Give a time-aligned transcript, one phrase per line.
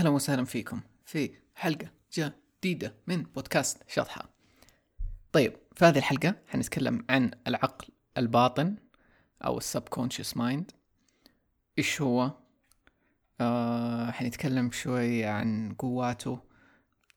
[0.00, 4.28] أهلا وسهلا فيكم في حلقة جديدة من بودكاست شطحة.
[5.32, 7.88] طيب في هذه الحلقة حنتكلم عن العقل
[8.18, 8.76] الباطن
[9.44, 10.70] أو ال subconscious mind.
[11.78, 12.30] إيش هو؟
[13.40, 16.40] آه حنتكلم شوي عن قواته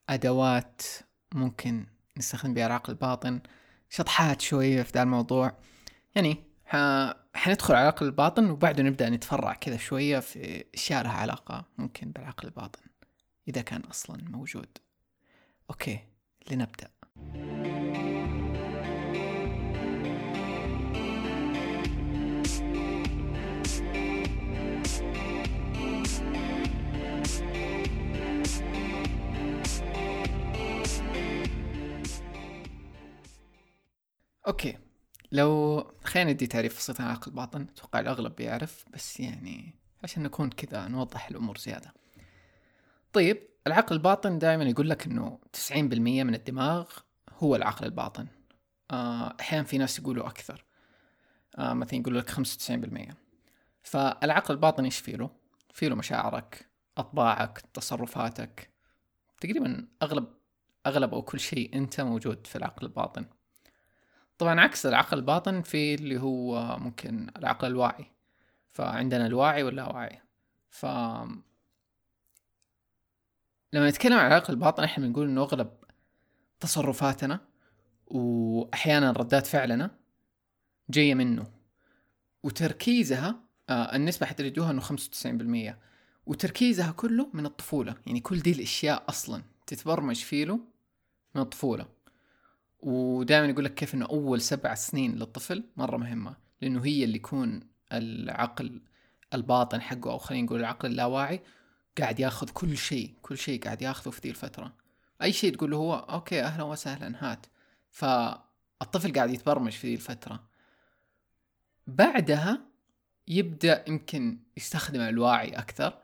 [0.08, 0.82] أدوات
[1.34, 3.40] ممكن نستخدم بها العقل الباطن
[3.90, 5.58] شطحات شوية في ذا الموضوع.
[6.14, 6.44] يعني
[7.34, 12.48] حندخل على العقل الباطن وبعده نبدأ نتفرع كذا شوية في أشياء لها علاقة ممكن بالعقل
[12.48, 12.82] الباطن
[13.48, 14.78] إذا كان أصلا موجود.
[15.70, 15.98] okay
[16.50, 16.88] لنبدأ.
[34.46, 34.83] Okay.
[35.34, 40.50] لو خلينا ندي تعريف بسيط عن عقل الباطن أتوقع الأغلب بيعرف بس يعني عشان نكون
[40.50, 41.94] كذا نوضح الأمور زيادة.
[43.12, 45.72] طيب العقل الباطن دائما يقول لك إنه 90%
[46.24, 46.90] من الدماغ
[47.38, 48.26] هو العقل الباطن.
[48.90, 50.64] آه، أحيانا في ناس يقولوا أكثر.
[51.58, 53.14] آه مثلا يقولوا لك 95%
[53.82, 55.30] فالعقل الباطن إيش فيه له؟
[55.72, 58.70] فيه له مشاعرك أطباعك تصرفاتك.
[59.40, 60.26] تقريبا أغلب
[60.86, 63.26] أغلب أو كل شيء أنت موجود في العقل الباطن.
[64.38, 68.06] طبعا عكس العقل الباطن في اللي هو ممكن العقل الواعي.
[68.72, 70.20] فعندنا الواعي واللاواعي
[70.70, 70.86] ف
[73.72, 75.70] لما نتكلم عن العقل الباطن إحنا بنقول إنه أغلب
[76.60, 77.40] تصرفاتنا
[78.06, 79.90] واحيانا ردات فعلنا
[80.90, 81.46] جاية منه.
[82.42, 85.78] وتركيزها آه النسبة حتجدوها إنه 95%
[86.26, 87.94] وتركيزها كله من الطفولة.
[88.06, 90.44] يعني كل دي الأشياء أصلا تتبرمج فيه
[91.34, 91.86] من الطفولة.
[92.84, 97.60] ودائما يقول لك كيف إنه أول سبع سنين للطفل مرة مهمة لأنه هي اللي يكون
[97.92, 98.80] العقل
[99.34, 101.40] الباطن حقه أو خلينا نقول العقل اللاواعي
[101.98, 104.72] قاعد ياخذ كل شيء كل شيء قاعد ياخذه في ذي الفترة.
[105.22, 107.46] أي شيء تقول له هو okay أهلا وسهلا هات.
[107.90, 110.44] فالطفل قاعد يتبرمج في ذي الفترة.
[111.86, 112.60] بعدها
[113.28, 115.98] يبدأ يمكن يستخدم الواعي أكثر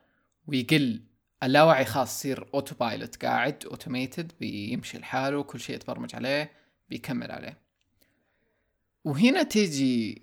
[0.47, 1.03] ويقل.
[1.43, 6.60] اللاواعي خلاص يصير autopilot قاعد automated بيمشي لحاله كل شيء يتبرمج عليه.
[6.91, 7.59] بيكمل عليه
[9.05, 10.23] وهنا تيجي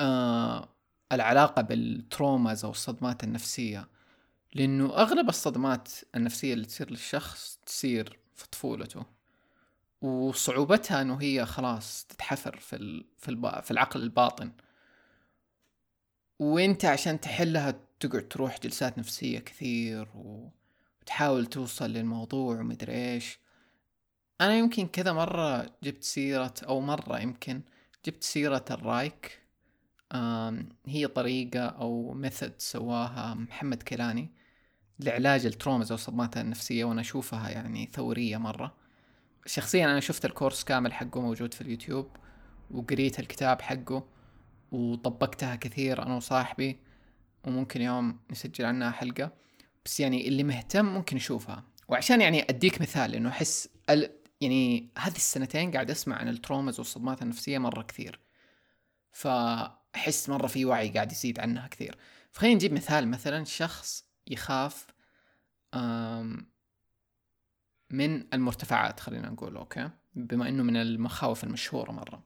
[0.00, 0.68] آه
[1.12, 3.88] العلاقة بالتروماز أو الصدمات النفسية
[4.54, 9.04] لأنه أغلب الصدمات النفسية اللي تصير للشخص تصير في طفولته
[10.02, 13.04] وصعوبتها أنه هي خلاص تتحفر في.
[13.18, 13.60] في.
[13.62, 14.52] في العقل الباطن
[16.38, 23.38] وأنت عشان تحلها تقعد تروح جلسات نفسية كثير وتحاول توصل للموضوع ومدري إيش
[24.40, 27.60] أنا يمكن كذا مرة جبت سيرة أو مرة يمكن
[28.06, 29.38] جبت سيرة الرايك
[30.86, 34.30] هي طريقة أو method سواها محمد كيلاني
[35.00, 38.74] لعلاج ال traumas أو الصدمات النفسية وأنا أشوفها يعني ثورية مرة.
[39.46, 42.16] شخصيا أنا شفت الكورس كامل حقه موجود في اليوتيوب
[42.70, 44.06] وقريت الكتاب حقه
[44.72, 46.78] وطبقتها كثير أنا وصاحبي
[47.44, 49.32] وممكن يوم نسجل عنها حلقة.
[49.84, 51.64] بس يعني اللي مهتم ممكن يشوفها.
[51.88, 53.68] وعشان يعني أديك مثال إنه أحس
[54.40, 58.20] يعني هذه السنتين قاعد أسمع عن ال traumas والصدمات النفسية مرة كثير.
[59.12, 61.98] فأحس مرة في وعي قاعد يزيد عنها كثير.
[62.32, 64.86] فخلينا نجيب مثال مثلا شخص يخاف
[67.90, 72.24] من المرتفعات خلينا نقول okay؟ بما إنه من المخاوف المشهورة مرة.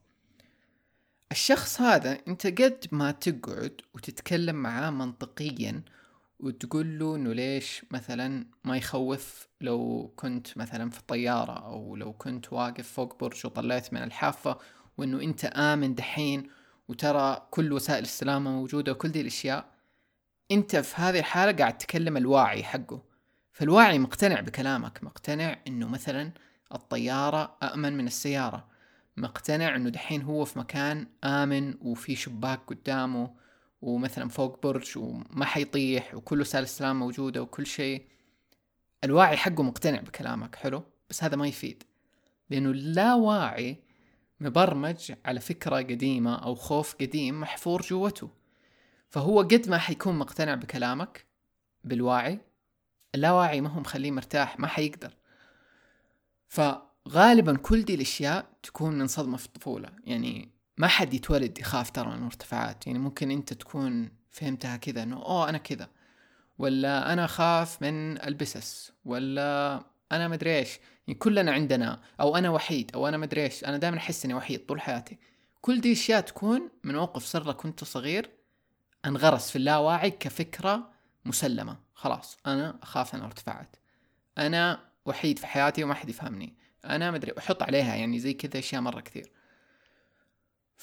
[1.33, 5.83] الشخص هذا أنت قد ما تقعد وتتكلم معاه منطقيا
[6.43, 12.53] وتقول له إنه ليش مثلا ما يخوف لو كنت مثلا في الطيارة أو لو كنت
[12.53, 14.59] واقف فوق برج وطلعت من الحافة
[14.99, 16.51] وإنه أنت آمن دحين
[16.89, 19.73] وترى كل وسائل السلامة موجودة وكل دي الأشياء
[20.51, 23.03] أنت في هذه الحالة قاعد تكلم الواعي حقه.
[23.53, 26.33] فالواعي مقتنع بكلامك مقتنع إنه مثلا
[26.75, 28.67] الطيارة أأمن من السيارة
[29.17, 33.42] مقتنع إنه دحين هو في مكان آمن وفي شباك قدامه
[33.83, 38.07] ومثلا فوق برج وما حيطيح وكل وسائل السلام موجودة وكل شيء.
[39.05, 41.83] الواعي حقه مقتنع بكلامك حلو؟ بس هذا ما يفيد.
[42.51, 43.77] لأنه اللاواعي
[44.41, 48.31] مبرمج على فكرة قديمة أو خوف قديم محفور جوته.
[49.09, 51.27] فهو قد ما حيكون مقتنع بكلامك
[51.85, 52.41] بالواعي
[53.15, 55.17] اللاواعي ما هو مخليه مرتاح ما حيقدر.
[56.49, 59.89] فغالبا كل دي الأشياء تكون من صدمة في الطفولة.
[60.05, 60.52] يعني
[60.83, 65.49] ما حد يتولد يخاف ترى من المرتفعات يعني ممكن انت تكون فهمتها كذا انه أوه
[65.49, 65.89] أنا كذا.
[66.59, 68.93] ولا أنا أخاف من البسس.
[69.05, 69.81] ولا
[70.13, 70.79] أنا مدري إيش.
[71.07, 73.65] يعني كلنا عندنا أو أنا وحيد أو أنا مدري إيش.
[73.65, 75.19] أنا دائما أحس إني وحيد طول حياتي.
[75.61, 78.31] كل دي أشياء تكون من موقف صار لك وأنت صغير
[79.07, 80.91] انغرس في اللاواعي كفكرة
[81.25, 81.77] مسلمة.
[81.95, 83.77] خلاص أنا أخاف أنا ارتفعت
[84.39, 86.57] أنا وحيد في حياتي وما حد يفهمني.
[86.85, 89.42] أنا مدري أحط عليها يعني زي كذا أشياء مرة كثير.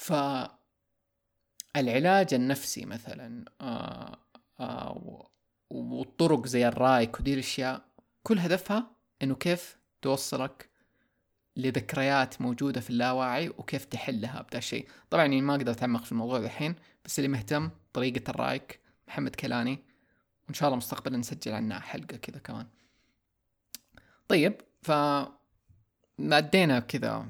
[0.00, 0.12] ف
[1.76, 4.18] العلاج النفسي مثلا آه
[4.60, 5.28] آه
[5.70, 7.84] والطرق زي الرايك ودي الأشياء
[8.22, 8.90] كل هدفها
[9.22, 10.70] إنه كيف توصلك
[11.56, 14.88] لذكريات موجودة في اللاواعي وكيف تحلها بدا الشيء.
[15.10, 16.74] طبعا يعني ما أقدر أتعمق في الموضوع الحين
[17.04, 19.78] بس اللي مهتم طريقة الرايك محمد كيلاني.
[20.44, 22.66] وإن شاء الله مستقبلا نسجل عنها حلقة كذا كمان.
[24.28, 24.92] طيب ف
[26.88, 27.26] كذا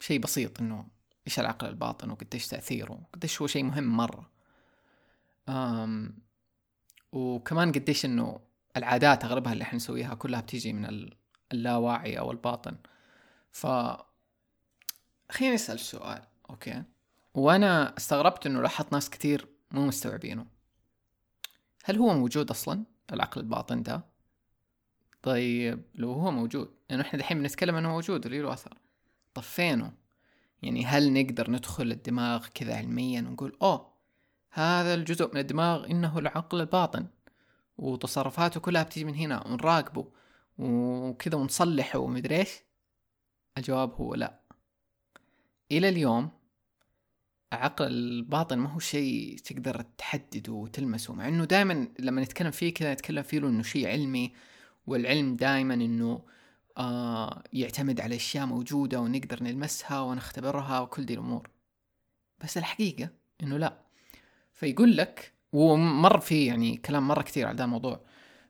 [0.00, 0.99] شيء بسيط إنه
[1.30, 4.30] إيش العقل الباطن وقديش تأثيره وقديش هو شيء مهم مرة.
[5.48, 6.18] أم
[7.12, 8.40] وكمان قديش إنه
[8.76, 11.10] العادات أغلبها اللي إحنا نسويها كلها بتيجي من
[11.52, 12.76] اللاواعي أو الباطن.
[13.52, 13.66] ف
[15.30, 16.82] خليني أسأل سؤال أوكي؟
[17.34, 20.46] وأنا استغربت إنه لاحظت ناس كثير مو مستوعبينه.
[21.84, 24.04] هل هو موجود أصلا العقل الباطن ده؟
[25.22, 28.78] طيب لو هو موجود لأنه يعني إحنا دحين بنتكلم إنه موجود ولي له أثر.
[29.34, 29.99] طب فينه
[30.62, 33.90] يعني هل نقدر ندخل الدماغ كذا علميا ونقول أوه
[34.50, 37.06] هذا الجزء من الدماغ إنه العقل الباطن
[37.78, 40.06] وتصرفاته كلها بتيجي من هنا ونراقبه
[40.58, 42.50] وكذا ونصلحه ومدري إيش؟
[43.58, 44.40] الجواب هو لا.
[45.72, 46.30] إلى اليوم
[47.52, 52.92] عقل الباطن ما هو شيء تقدر تحدده وتلمسه مع إنه دائما لما نتكلم فيه كذا
[52.92, 54.32] نتكلم فيه إنه شيء علمي
[54.86, 56.22] والعلم دائما إنه
[56.78, 61.50] آه يعتمد على أشياء موجودة ونقدر نلمسها ونختبرها وكل دي الأمور.
[62.44, 63.08] بس الحقيقة
[63.42, 63.80] إنه لا.
[64.52, 68.00] فيقول لك ومر في يعني كلام مرة كثير على ذا الموضوع.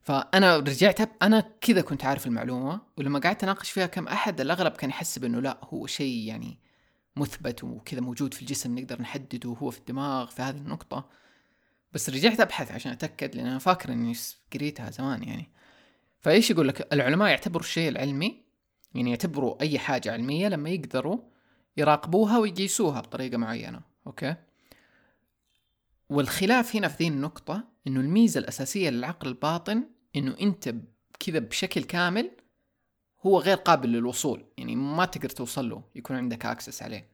[0.03, 4.91] فأنا رجعت أنا كذا كنت عارف المعلومة ولما قعدت أناقش فيها كم أحد الأغلب كان
[4.91, 6.59] يحسب إنه لا هو شيء يعني
[7.17, 11.09] مثبت وكذا موجود في الجسم نقدر نحدده وهو في الدماغ في هذه النقطة.
[11.93, 14.15] بس رجعت أبحث عشان أتأكد لأن أنا فاكر إني
[14.53, 15.51] قريتها زمان يعني.
[16.21, 18.43] فايش يقول لك؟ العلماء يعتبروا الشيء العلمي
[18.95, 21.19] يعني يعتبروا أي حاجة علمية لما يقدروا
[21.77, 24.35] يراقبوها ويقيسوها بطريقة معينة أوكي؟
[26.09, 29.85] والخلاف هنا في ذي النقطة إنه الميزة الأساسية للعقل الباطن
[30.17, 30.75] إنه أنت
[31.21, 32.31] كذا بشكل كامل
[33.27, 37.09] هو غير قابل للوصول يعني ما تقدر توصل له يكون عندك اكسس عليه.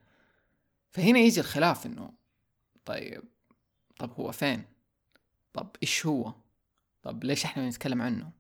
[0.91, 2.12] فهنا يجي الخلاف إنه
[2.85, 3.23] طيب
[3.99, 4.64] طب هو فين؟
[5.52, 6.32] طب إيش هو؟
[7.02, 8.31] طب ليش إحنا نتكلم عنه؟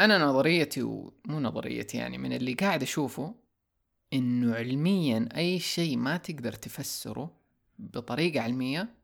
[0.00, 3.34] أنا نظريتي ومو نظريتي يعني من اللي قاعد أشوفه
[4.12, 7.36] إنه علميا أي شيء ما تقدر تفسره
[7.78, 8.94] بطريقة علمية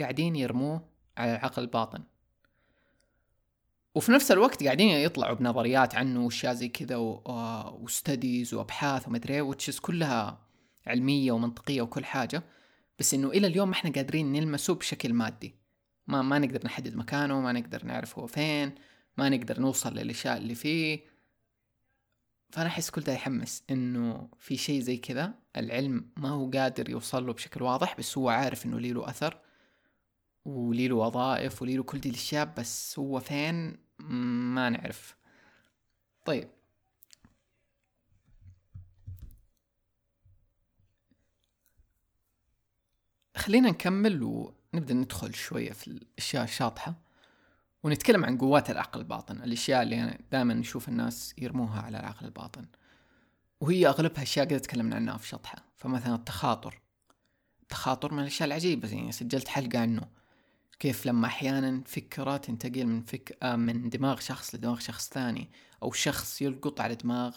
[0.00, 2.02] قاعدين يرموه على العقل الباطن.
[3.94, 10.46] وفي نفس الوقت قاعدين يطلعوا بنظريات عنه وأشياء زي كذا وستديز وأبحاث ومدري وتشز كلها
[10.86, 12.42] علمية ومنطقية وكل حاجة.
[12.98, 15.54] بس إنه إلى اليوم ما إحنا قادرين نلمسه بشكل مادي.
[16.06, 18.74] ما ما نقدر نحدد مكانه ما نقدر نعرف هو فين
[19.16, 21.00] ما نقدر نوصل للأشياء اللي فيه.
[22.50, 25.34] فأنا أحس كل ده يحمس إنه في شيء زي كذا.
[25.56, 29.40] العلم ما هو قادر يوصل له بشكل واضح بس هو عارف إنه لي له أثر
[30.44, 35.16] ولي له وظائف ولي له كل دي الأشياء بس هو فين؟ ما نعرف.
[36.24, 36.48] طيب.
[43.36, 47.05] خلينا نكمل ونبدأ ندخل شوية في الأشياء الشاطحة.
[47.86, 52.66] ونتكلم عن قوات العقل الباطن الأشياء اللي دائما نشوف الناس يرموها على العقل الباطن.
[53.60, 55.58] وهي أغلبها أشياء قد تكلمنا عنها في شطحة.
[55.76, 56.80] فمثلا التخاطر.
[57.62, 60.08] التخاطر من الأشياء العجيبة يعني سجلت حلقة عنه.
[60.78, 63.38] كيف لما أحيانا فكرة تنتقل من فك...
[63.42, 65.50] آه، من دماغ شخص لدماغ شخص ثاني
[65.82, 67.36] أو شخص يلقط على دماغ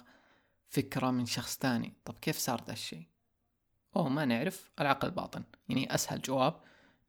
[0.70, 1.94] فكرة من شخص ثاني.
[2.06, 3.06] طب كيف صار ذا الشيء؟
[3.96, 4.72] أوه ما نعرف.
[4.80, 5.44] العقل الباطن.
[5.70, 6.62] يعني أسهل جواب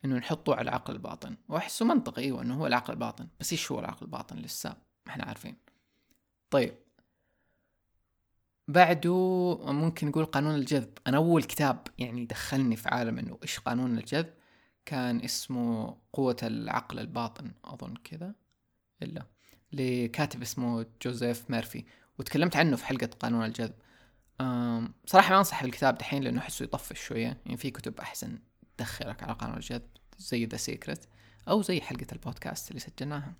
[0.04, 1.36] إنه نحطه على العقل الباطن.
[1.48, 3.28] وأحسه منطقي إيوه إنه هو العقل الباطن.
[3.40, 4.70] بس إيش هو العقل الباطن لسه؟
[5.06, 5.56] ما إحنا عارفين.
[6.50, 6.74] طيب.
[8.68, 9.14] بعده
[9.72, 10.98] ممكن نقول قانون الجذب.
[11.06, 14.34] أنا أول كتاب يعني دخلني في عالم إنه إيش قانون الجذب؟
[14.84, 17.52] كان اسمه قوة العقل الباطن.
[17.64, 18.34] أظن كذا.
[19.02, 19.26] إلا.
[19.72, 21.84] لكاتب اسمه جوزيف ميرفي.
[22.18, 23.74] وتكلمت عنه في حلقة قانون الجذب.
[25.06, 27.40] صراحة ما أنصح بالكتاب دحين لأنه أحسه يطفش شوية.
[27.46, 28.38] يعني في كتب أحسن.
[28.80, 29.82] تدخلك على قانون الجذب
[30.18, 31.08] زي The Secret
[31.48, 33.34] أو زي حلقة البودكاست اللي سجلناها.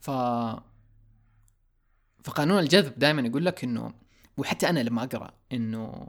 [0.00, 0.10] ف
[2.24, 3.94] فقانون الجذب دائما يقول لك إنه
[4.36, 6.08] وحتى أنا لما أقرأ إنه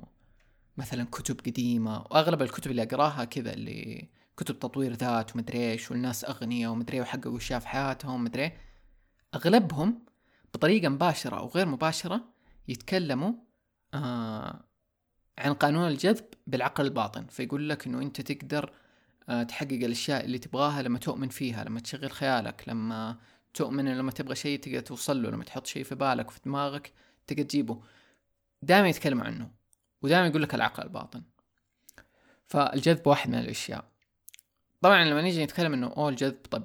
[0.77, 6.25] مثلا كتب قديمة وأغلب الكتب اللي أقراها كذا اللي كتب تطوير ذات ومدري إيش والناس
[6.25, 8.51] أغنياء ومدري وحققوا اشياء في حياتهم ومدري
[9.35, 10.05] أغلبهم
[10.53, 12.23] بطريقة مباشرة أو غير مباشرة
[12.67, 13.33] يتكلموا
[13.93, 14.66] آه
[15.37, 18.73] عن قانون الجذب بالعقل الباطن فيقول لك إنه أنت تقدر
[19.29, 23.17] آه، تحقق الأشياء اللي تبغاها لما تؤمن فيها لما تشغل خيالك لما
[23.53, 26.93] تؤمن لما تبغى شيء تقدر توصل له لما تحط شيء في بالك وفي دماغك
[27.27, 27.81] تقدر تجيبه.
[28.61, 29.51] دائما يتكلم عنه
[30.01, 31.23] ودائما يقول لك العقل الباطن.
[32.45, 33.85] فالجذب واحد من الأشياء.
[34.81, 36.63] طبعا لما نيجي نتكلم إنه أوه الجذب طب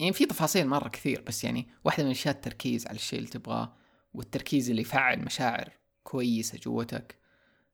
[0.00, 3.76] يعني في تفاصيل مرة كثير بس يعني واحدة من الاشياء التركيز على الشيء اللي تبغاه
[4.14, 7.21] والتركيز اللي يفعل مشاعر كويسة جوتك.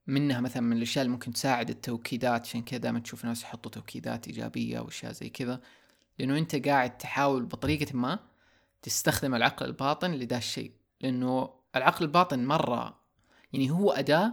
[0.08, 4.26] منها مثلا من الأشياء اللي ممكن تساعد التوكيدات عشان كذا دائما تشوف ناس يحطوا توكيدات
[4.26, 5.60] إيجابية واشياء زي كذا.
[6.18, 8.18] لأنه أنت قاعد تحاول بطريقة ما
[8.82, 10.72] تستخدم العقل الباطن لذا الشيء.
[11.00, 13.00] لأنه العقل الباطن مرة
[13.52, 14.32] يعني هو أداة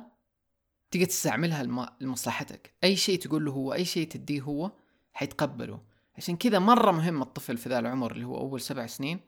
[0.92, 1.64] تقدر تستعملها
[2.02, 2.74] لمصلحتك.
[2.84, 4.72] أي شيء تقول له هو أي شيء تديه هو
[5.14, 5.82] حيتقبله.
[6.18, 9.20] عشان كذا مرة مهم الطفل في ذا العمر اللي هو أول سبع سنين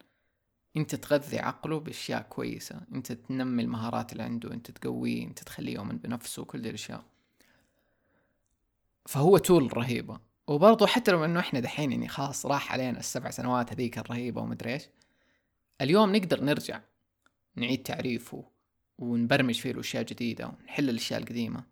[0.78, 2.82] أنت تغذي عقله بأشياء كويسة.
[2.94, 7.04] أنت تنمي المهارات اللي عنده أنت تقويه أنت تخليه يؤمن بنفسه وكل دي الأشياء.
[9.06, 10.20] فهو تول رهيبة.
[10.48, 14.74] وبرضه حتى لو إنه إحنا دحين يعني خلاص راح علينا السبع سنوات هذيك الرهيبة ومدري
[14.74, 14.84] إيش
[15.82, 16.82] اليوم نقدر نرجع
[17.56, 18.44] نعيد تعريفه
[18.98, 21.64] ونبرمج فيه الأشياء جديدة ونحل الأشياء القديمة.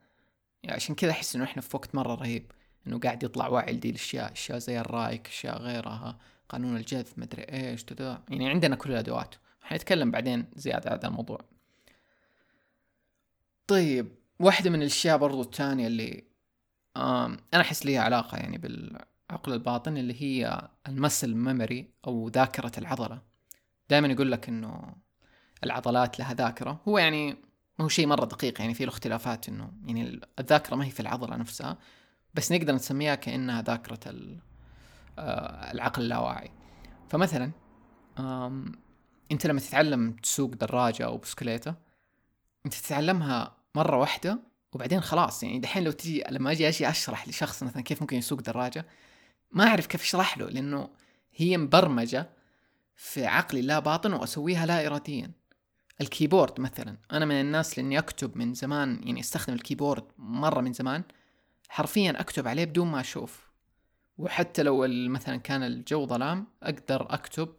[0.64, 2.52] يعني عشان كذا أحس إنه إحنا في وقت مرة رهيب.
[2.88, 6.18] إنه قاعد يطلع وعي لدي الأشياء أشياء زي الرايك أشياء غيرها
[6.50, 9.36] قانون الجذب مدري إيش تدا يعني عندنا كل الأدوات.
[9.62, 11.39] حنتكلم بعدين زيادة على هذا الموضوع.
[13.68, 14.08] طيب
[14.39, 16.24] واحدة من الأشياء برضو الثانية اللي
[16.98, 23.22] أنا أحس ليها علاقة يعني بالعقل الباطن اللي هي المسل ميموري أو ذاكرة العضلة.
[23.89, 24.96] دائما يقول لك إنه
[25.63, 26.82] العضلات لها ذاكرة.
[26.88, 27.30] هو يعني
[27.80, 31.00] ما هو شيء مرة دقيق يعني في له اختلافات إنه يعني الذاكرة ما هي في
[31.00, 31.77] العضلة نفسها.
[32.36, 34.00] بس نقدر نسميها كأنها ذاكرة
[35.20, 36.51] آه، العقل اللاواعي.
[37.10, 37.51] فمثلا
[39.32, 41.75] أنت لما تتعلم تسوق دراجة أو بسكليتة
[42.65, 44.39] أنت تتعلمها مرة واحدة
[44.74, 45.44] وبعدين خلاص.
[45.44, 48.86] يعني دحين لو تجي لما أجي أجي أشرح لشخص مثلا كيف ممكن يسوق دراجة
[49.51, 50.89] ما أعرف كيف أشرح له لأنه
[51.36, 52.30] هي مبرمجة
[52.96, 55.32] في عقلي الباطن وأسويها لا اراديا.
[56.01, 56.98] ال keyboard مثلا.
[57.12, 61.04] أنا من الناس لأني أكتب من زمان يعني أستخدم ال keyboard مرة من زمان.
[61.69, 63.45] حرفيا أكتب عليه بدون ما أشوف.
[64.17, 67.50] وحتى لو مثلا كان الجو ظلام أقدر أكتب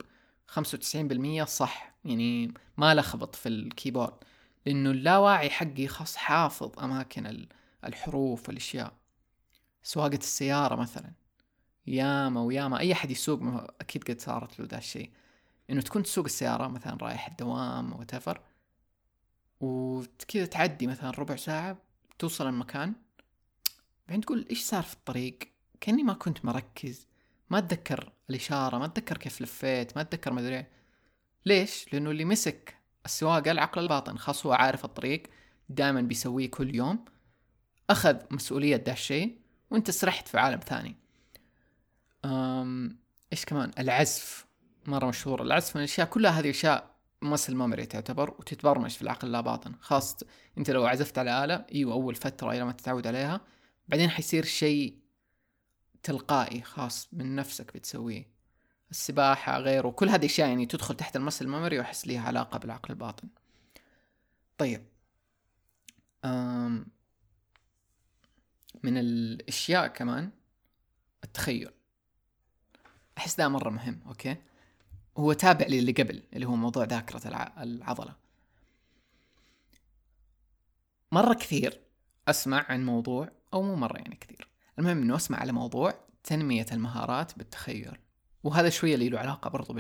[0.46, 1.94] 95% صح.
[2.04, 4.14] يعني ما لخبط في الكيبورد
[4.66, 7.46] لأنه اللاواعي حقي خاص حافظ أماكن
[7.84, 8.92] الحروف والأشياء.
[9.82, 11.12] سواقة السيارة مثلا
[11.86, 12.78] ياما وياما.
[12.78, 13.40] أي أحد يسوق
[13.80, 15.10] أكيد قد صارت له ذا الشيء.
[15.70, 18.40] إنه تكون تسوق السيارة مثلا رايح الدوام أو تفر
[19.60, 21.78] وكذا تعدي مثلا ربع ساعة
[22.18, 22.94] توصل المكان.
[24.08, 25.38] بعدين تقول إيش صار في الطريق؟
[25.80, 27.06] كأني ما كنت مركز.
[27.50, 30.66] ما أتذكر الإشارة ما أتذكر كيف لفيت ما أتذكر ما أدري.
[31.46, 34.18] ليش؟ لأنه اللي مسك السواقه العقل الباطن.
[34.18, 35.22] خاص هو عارف الطريق
[35.68, 37.04] دائما بيسويه كل يوم.
[37.90, 39.38] أخذ مسؤولية ده الشيء
[39.70, 40.96] وأنت سرحت في عالم ثاني.
[42.24, 42.98] أم
[43.32, 44.46] إيش كمان؟ العزف.
[44.86, 45.42] مرة مشهور.
[45.42, 49.74] العزف من الأشياء كلها هذه أشياء مسل ميموري تعتبر وتتبرمج في العقل لا باطن.
[49.80, 50.16] خاص
[50.58, 53.40] أنت لو عزفت على آلة إيوه أول فترة إلى ما تتعود عليها
[53.88, 54.98] بعدين حيصير شيء
[56.02, 58.36] تلقائي خلاص من نفسك بتسويه.
[58.90, 62.90] السباحة غيره كل هذه الأشياء يعني تدخل تحت ال muscle memory وأحس ليها علاقة بالعقل
[62.90, 63.28] الباطن.
[64.58, 64.86] طيب.
[68.82, 70.30] من الأشياء كمان
[71.24, 71.70] التخيل.
[73.18, 74.36] أحس ده مرة مهم okay؟
[75.18, 77.28] هو تابع للي قبل اللي هو موضوع ذاكرة
[77.58, 78.16] العضلة.
[81.12, 81.80] مرة كثير
[82.28, 84.48] أسمع عن موضوع أو مو مرة يعني كثير.
[84.78, 85.94] المهم إنه أسمع على موضوع
[86.24, 87.98] تنمية المهارات بالتخيل.
[88.44, 89.74] وهذا شوية اللي له علاقة برضو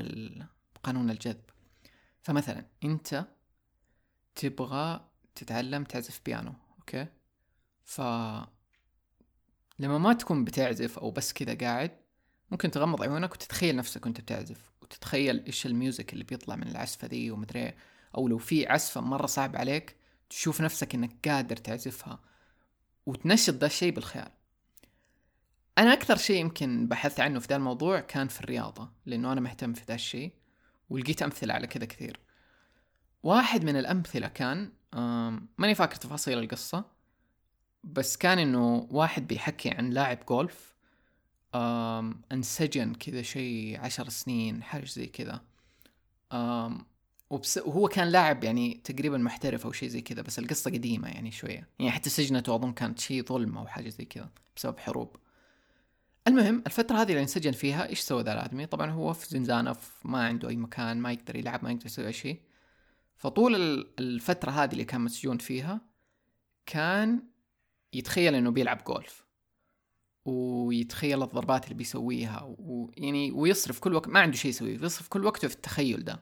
[0.74, 1.44] بقانون الجذب.
[2.22, 3.26] فمثلا أنت
[4.34, 7.06] تبغى تتعلم تعزف بيانو okay؟
[7.84, 8.00] ف
[9.78, 11.90] لما ما تكون بتعزف أو بس كذا قاعد
[12.50, 14.70] ممكن تغمض عيونك وتتخيل نفسك وأنت بتعزف.
[14.82, 17.74] وتتخيل إيش ال music اللي بيطلع من العزفة ذي ومدري
[18.16, 19.96] أو لو في عزفة مرة صعب عليك
[20.30, 22.20] تشوف نفسك إنك قادر تعزفها.
[23.06, 24.30] وتنشط ذا الشيء بالخيال
[25.78, 29.72] أنا أكثر شيء يمكن بحثت عنه في ذا الموضوع كان في الرياضة لأنه أنا مهتم
[29.72, 30.32] في ذا الشيء
[30.90, 32.20] ولقيت أمثلة على كذا كثير.
[33.22, 34.72] واحد من الأمثلة كان
[35.58, 36.84] ماني فاكر تفاصيل القصة
[37.84, 40.74] بس كان إنه واحد بيحكي عن لاعب جولف
[42.32, 45.40] انسجن كذا شيء عشر سنين حاجة زي كذا.
[47.30, 51.30] وبس وهو كان لاعب يعني تقريبا محترف أو شيء زي كذا بس القصة قديمة يعني
[51.30, 55.16] شوية يعني حتى سجنته أظن كانت شيء ظلم أو حاجة زي كذا بسبب حروب
[56.28, 60.08] المهم الفترة هذه اللي انسجن فيها إيش سوى ذا الآدمي؟ طبعا هو في زنزانة في
[60.08, 62.40] ما عنده أي مكان ما يقدر يلعب ما يقدر يسوي أي شيء.
[63.16, 63.54] فطول
[63.98, 65.80] الفترة هذه اللي كان مسجون فيها
[66.66, 67.22] كان
[67.92, 69.26] يتخيل إنه بيلعب جولف.
[70.24, 75.48] ويتخيل الضربات اللي بيسويها ويعني ويصرف كل وقت ما عنده شيء يسويه يصرف كل وقته
[75.48, 76.20] في التخيل ده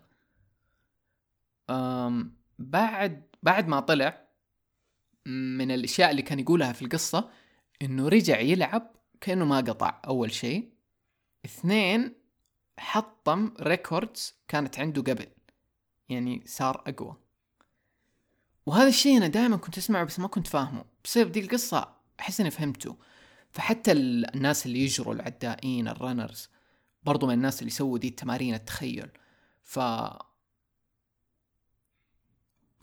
[2.58, 4.28] بعد بعد ما طلع
[5.26, 7.30] من الأشياء اللي كان يقولها في القصة
[7.82, 10.72] إنه رجع يلعب كأنه ما قطع أول شيء.
[11.44, 12.14] اثنين
[12.78, 15.26] حطم records كانت عنده قبل.
[16.08, 17.16] يعني صار أقوى.
[18.66, 20.84] وهذا الشيء أنا دائما كنت أسمعه بس ما كنت فاهمه.
[21.04, 22.96] بسبب دي القصة أحس إني فهمته.
[23.50, 26.50] فحتى الناس اللي يجروا العدائين ال runners
[27.02, 29.10] برضو من الناس اللي يسووا دي التمارين التخيل.
[29.62, 29.78] ف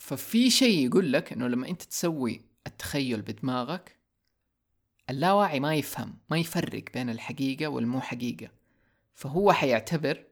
[0.02, 3.96] ففي شيء يقول لك إنه لما أنت تسوي التخيل بدماغك
[5.10, 8.52] اللاواعي ما يفهم ما يفرق بين الحقيقة والمو حقيقة.
[9.14, 10.24] فهو حيعتبر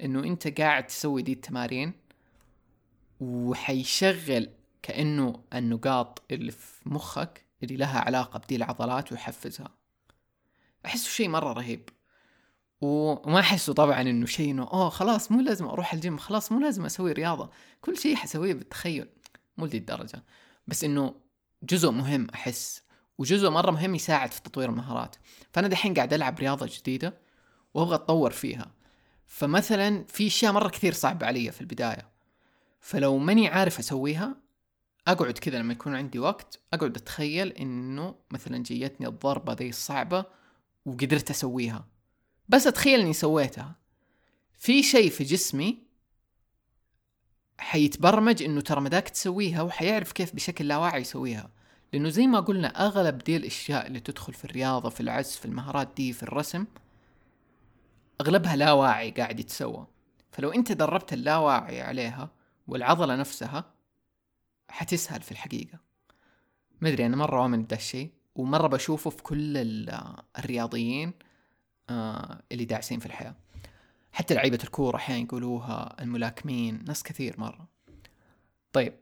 [0.00, 1.92] إنه أنت قاعد تسوي دي التمارين
[3.20, 4.50] وحيشغل
[4.82, 9.74] كأنه النقاط اللي في مخك اللي لها علاقة بدي العضلات ويحفزها.
[10.86, 11.88] أحسه شيء مرة رهيب.
[12.84, 16.84] وما أحسه طبعا إنه شيء إنه أوه خلاص مو لازم أروح الجيم خلاص مو لازم
[16.84, 17.50] أسوي رياضة.
[17.80, 19.08] كل شيء حسويه بالتخيل
[19.58, 20.22] مو لدي الدرجة
[20.66, 21.14] بس إنه
[21.62, 22.82] جزء مهم أحس
[23.18, 25.16] وجزء مرة مهم يساعد في تطوير المهارات.
[25.52, 27.14] فأنا دحين قاعد ألعب رياضة جديدة
[27.74, 28.70] وأبغى أتطور فيها.
[29.26, 32.08] فمثلا في أشياء مرة كثير صعبة علي في البداية.
[32.80, 34.36] فلو ماني عارف أسويها
[35.08, 40.24] أقعد كذا لما يكون عندي وقت أقعد أتخيل إنه مثلا جيتني الضربة ذي الصعبة
[40.86, 41.93] وقدرت أسويها.
[42.48, 43.74] بس أتخيل إني سويتها.
[44.58, 45.78] في شيء في جسمي
[47.58, 51.50] حيتبرمج إنه ترى مداك تسويها وحيعرف كيف بشكل لا واعي يسويها.
[51.92, 55.88] لأنه زي ما قلنا أغلب دي الأشياء اللي تدخل في الرياضة في العزف في المهارات
[55.96, 56.66] دي في الرسم
[58.20, 59.86] أغلبها لا واعي قاعد يتسوى.
[60.32, 62.30] فلو أنت دربت اللاواعي عليها
[62.68, 63.64] والعضلة نفسها
[64.68, 65.78] حتسهل في الحقيقة.
[66.80, 69.56] ما أدري أنا مرة أؤمن بدا الشيء ومرة بشوفه في كل
[70.38, 71.12] الرياضيين.
[71.90, 73.34] اللي داعسين في الحياة.
[74.12, 77.68] حتى لعيبة الكورة أحيانا يقولوها الملاكمين ناس كثير مرة.
[78.72, 78.94] طيب.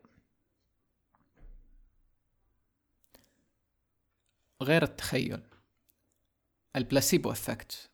[4.62, 5.42] غير التخيل.
[6.76, 7.90] ال placebo effect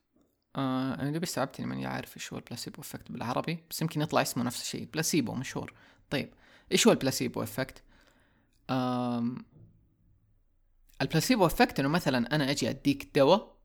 [0.55, 4.01] آه أنا دوبي استوعبت إني ماني عارف إيش هو ال placebo effect بالعربي بس يمكن
[4.01, 4.85] يطلع اسمه نفس الشيء.
[4.93, 5.73] بلاسيبو مشهور.
[6.09, 6.33] طيب.
[6.71, 7.83] إيش هو ال placebo effect
[8.69, 9.45] آم
[11.01, 13.58] ال placebo effect إنه مثلا أنا أجي أديك دواء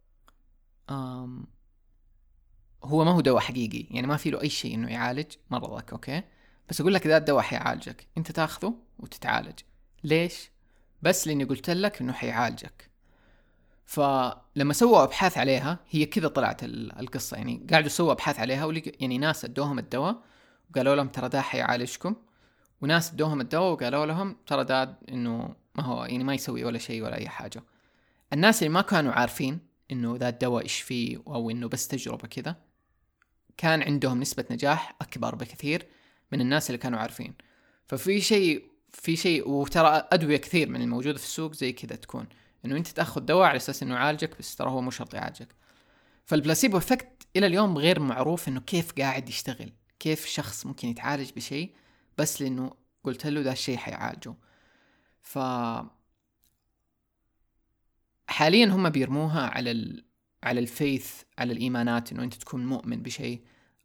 [2.85, 3.87] هو ما هو دواء حقيقي.
[3.91, 6.23] يعني ما في له أي شيء إنه يعالج مرضك أوكي؟
[6.69, 9.59] بس أقول لك ذا الدواء حيعالجك أنت تاخذه وتتعالج.
[10.05, 10.51] ليش؟
[11.03, 12.91] بس لأني قلت لك إنه حيعالجك.
[13.85, 17.37] فلما سووا أبحاث عليها هي كذا طلعت القصة.
[17.37, 20.23] يعني قاعدوا يسووا أبحاث عليها يعني ناس أدوهم الدواء
[20.71, 22.17] وقالوا لهم ترى ده حيعالجكم.
[22.83, 27.03] وناس أدوهم الدواء وقالوا لهم ترى ده إنه ما هو يعني ما يسوي ولا شيء
[27.03, 27.63] ولا أي حاجة.
[28.33, 32.57] الناس اللي ما كانوا عارفين إنه ذا الدواء إيش فيه أو إنه بس تجربة كذا
[33.57, 35.87] كان عندهم نسبة نجاح أكبر بكثير
[36.33, 37.35] من الناس اللي كانوا عارفين.
[37.87, 42.27] ففي شيء في شيء وترى أدوية كثير من الموجودة في السوق زي كذا تكون.
[42.65, 45.49] إنه أنت تأخذ دواء على أساس إنه يعالجك بس ترى هو مو شرط يعالجك.
[46.25, 51.31] فال placebo effect إلى اليوم غير معروف إنه كيف قاعد يشتغل كيف شخص ممكن يتعالج
[51.37, 51.75] بشيء
[52.19, 52.73] بس لإنه
[53.05, 54.35] قلت له ذا الشيء حيعالجه.
[55.23, 55.39] ف
[58.27, 60.05] حاليا هم بيرموها على ال...
[60.43, 63.41] على ال faith على الإيمانات إنه أنت تكون مؤمن بشيء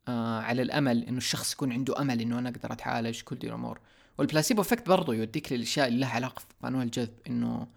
[0.08, 3.80] آه على الأمل إنه الشخص يكون عنده أمل إنه أنا أقدر أتعالج كل دي الأمور.
[4.18, 7.68] وال placebo effect برضه يوديك للأشياء اللي لها علاقة بقانون الجذب إنه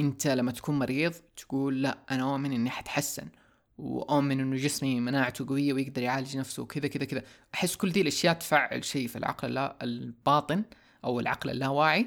[0.00, 3.28] أنت لما تكون مريض تقول لا أنا اؤمن إني حتحسن
[3.78, 7.22] واؤمن إنه جسمي مناعته قوية ويقدر يعالج نفسه وكذا كذا كذا.
[7.54, 10.62] أحس كل دي الأشياء تفعل شيء في العقل اللا الباطن
[11.04, 12.06] أو العقل اللاواعي.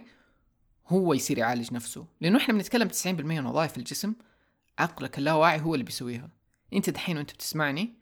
[0.92, 2.06] هو يصير يعالج نفسه.
[2.22, 4.14] لأنه إحنا بنتكلم 90% من وظائف الجسم
[4.80, 6.30] عقلك اللاواعي هو اللي بيسويها.
[6.74, 7.94] أنت دحين وأنت بتسمعني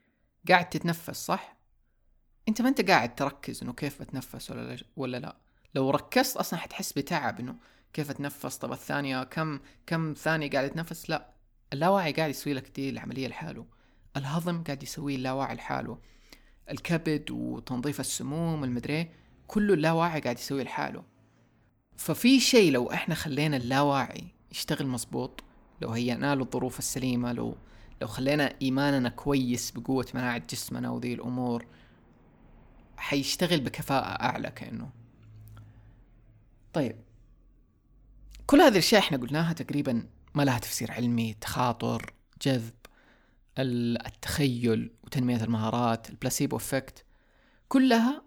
[0.50, 1.58] قاعد تتنفس صح؟
[2.50, 5.36] أنت ما أنت قاعد تركز إنه كيف بتنفس ولا ولا لا.
[5.76, 7.56] لو ركزت أصلا حتحس بتعب إنه
[7.94, 11.30] كيف أتنفس طب الثانية كم كم ثانية قاعد اتنفس لا.
[11.74, 13.66] اللاواعي قاعد يسوي لك دي العملية لحاله.
[14.18, 15.98] الهضم قاعد يسويه اللاواعي لحاله.
[16.72, 19.12] الكبد وتنظيف السموم المدري
[19.48, 21.04] كله اللاواعي قاعد يسويه لحاله.
[22.00, 25.44] ففي شيء لو إحنا خلينا اللاواعي يشتغل مظبوط
[25.82, 27.58] لو هيئنا له الظروف السليمة لو
[28.02, 31.66] لو خلينا إيماننا كويس بقوة مناعة جسمنا وذي الأمور
[32.98, 34.90] حيشتغل بكفاءة أعلى كأنه.
[36.74, 36.96] طيب
[38.46, 42.76] كل هذه الأشياء إحنا قلناها تقريبا ما لها تفسير علمي تخاطر جذب
[43.60, 47.06] التخيل وتنمية المهارات ال placebo effect
[47.68, 48.24] كلها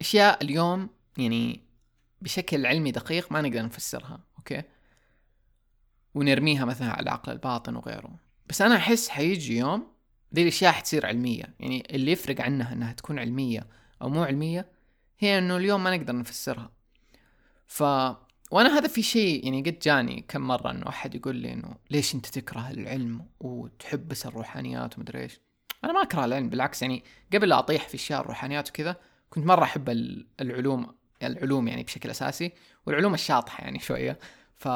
[0.00, 1.69] أشياء اليوم يعني
[2.22, 4.62] بشكل علمي دقيق ما نقدر نفسرها أوكي؟
[6.14, 8.10] ونرميها مثلا على العقل الباطن وغيره.
[8.48, 9.86] بس أنا أحس حيجي يوم
[10.34, 13.66] ذي الأشياء حتصير علمية يعني اللي يفرق عنها إنها تكون علمية
[14.02, 14.66] أو مو علمية
[15.18, 16.70] هي إنه اليوم ما نقدر نفسرها.
[17.66, 17.82] ف
[18.50, 22.14] وأنا هذا في شيء يعني قد جاني كم مرة إنه أحد يقول لي إنه ليش
[22.14, 25.40] أنت تكره العلم وتحب بس الروحانيات ومدري إيش؟
[25.84, 28.96] أنا ما أكره العلم بالعكس يعني قبل لا أطيح في أشياء الروحانيات وكذا
[29.30, 29.88] كنت مرة أحب
[30.40, 32.52] العلوم العلوم يعني بشكل أساسي
[32.86, 34.18] والعلوم الشاطحة يعني شوية.
[34.54, 34.68] ف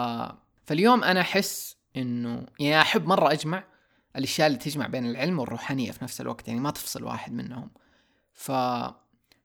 [0.64, 3.64] فاليوم أنا أحس إنه يعني أحب مرة أجمع
[4.16, 7.70] الأشياء اللي تجمع بين العلم والروحانية في نفس الوقت يعني ما تفصل واحد منهم.
[8.32, 8.52] ف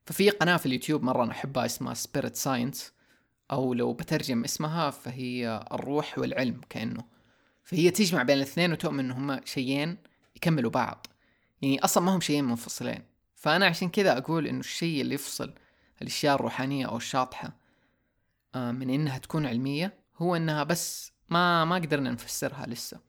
[0.05, 2.93] ففي قناة في اليوتيوب مرة أنا أحبها اسمها Spirit Science
[3.51, 7.03] أو لو بترجم اسمها فهي الروح والعلم كأنه.
[7.63, 9.97] فهي تجمع بين الاثنين وتؤمن انهم شيئين
[10.35, 11.07] يكملوا بعض.
[11.61, 13.03] يعني أصلا ما هم شيئين منفصلين.
[13.35, 15.53] فأنا عشان كذا أقول إنه الشيء اللي يفصل
[16.01, 17.53] الأشياء الروحانية أو الشاطحة
[18.55, 22.99] آه، من إنها تكون علمية هو إنها بس ما ما قدرنا نفسرها لسه.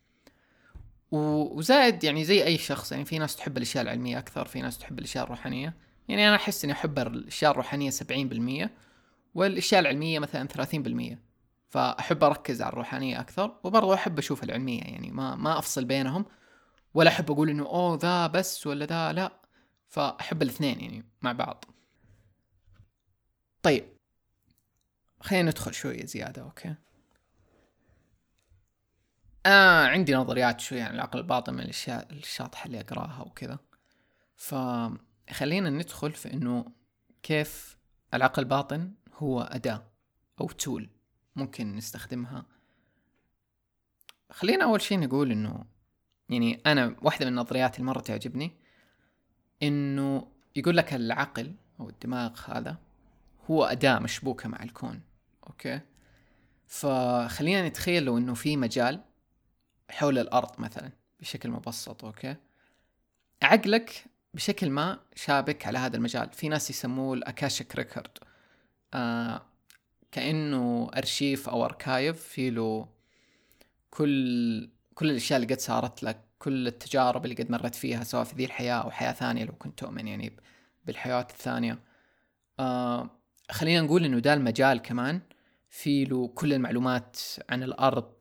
[1.11, 4.99] وزائد يعني زي أي شخص يعني في ناس تحب الأشياء العلمية أكثر في ناس تحب
[4.99, 5.75] الأشياء الروحانية.
[6.09, 8.71] يعني أنا أحس إني أحب الأشياء الروحانية 70%
[9.35, 11.19] والأشياء العلمية مثلا 30%
[11.69, 16.25] فأحب أركز على الروحانية أكثر وبرضه أحب أشوف العلمية يعني ما ما أفصل بينهم
[16.95, 19.33] ولا أحب أقول إنه أوه ذا بس ولا ذا لا.
[19.89, 21.65] فأحب الاثنين يعني مع بعض.
[23.63, 23.85] طيب.
[25.21, 26.75] خلينا ندخل شوية زيادة أوكي.
[29.47, 33.59] آه عندي نظريات شوية عن العقل الباطن من الأشياء الشاطحة اللي أقراها وكذا.
[34.37, 36.65] فخلينا ندخل في إنه
[37.23, 37.79] كيف
[38.15, 39.91] العقل الباطن هو أداة
[40.41, 40.91] أو تول
[41.37, 42.47] ممكن نستخدمها.
[44.31, 45.65] خلينا أول شيء نقول إنه
[46.29, 48.57] يعني أنا واحدة من النظريات اللي مرة تعجبني
[49.63, 52.79] إنه يقول لك العقل أو الدماغ هذا
[53.51, 55.01] هو أداة مشبوكة مع الكون.
[55.47, 55.81] أوكي؟
[56.67, 59.01] فخلينا نتخيل لو إنه في مجال
[59.91, 62.37] حول الأرض مثلا بشكل مبسط أوكي؟
[63.43, 66.33] عقلك بشكل ما شابك على هذا المجال.
[66.33, 68.19] في ناس يسموه ال Akashic record.
[68.95, 69.43] آه
[70.13, 72.89] كأنه أرشيف أو archive في له
[73.91, 78.35] كل كل الأشياء اللي قد صارت لك كل التجارب اللي قد مرت فيها سواء في
[78.37, 80.37] ذي الحياة أو حياة ثانية لو كنت تؤمن يعني
[80.85, 81.79] بالحياة الثانية.
[82.61, 83.20] آه
[83.51, 85.21] خلينا نقول إنه ده المجال كمان
[85.71, 87.19] في له كل المعلومات
[87.51, 88.13] عن الأرض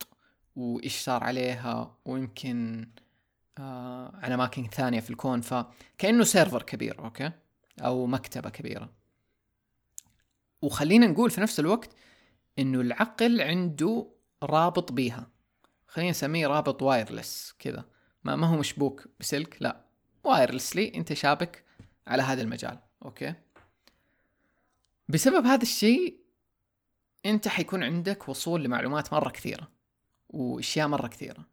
[0.55, 2.87] وإيش صار عليها ويمكن
[3.57, 5.41] آه عن أماكن ثانية في الكون.
[5.41, 7.31] فكأنه server كبير أوكي؟
[7.81, 8.89] أو مكتبة كبيرة.
[10.61, 11.89] وخلينا نقول في نفس الوقت
[12.59, 14.07] إنه العقل عنده
[14.43, 15.27] رابط بيها.
[15.87, 17.85] خلينا نسميه رابط wireless كذا.
[18.23, 19.85] ما, ما هو مشبوك بسلك لا.
[20.23, 21.63] wirelessly أنت شابك
[22.07, 23.33] على هذا المجال أوكي؟
[25.10, 26.19] بسبب هذا الشيء
[27.26, 29.72] أنت حيكون عندك وصول لمعلومات مرة كثيرة
[30.30, 31.45] وأشياء مرة كثيرة.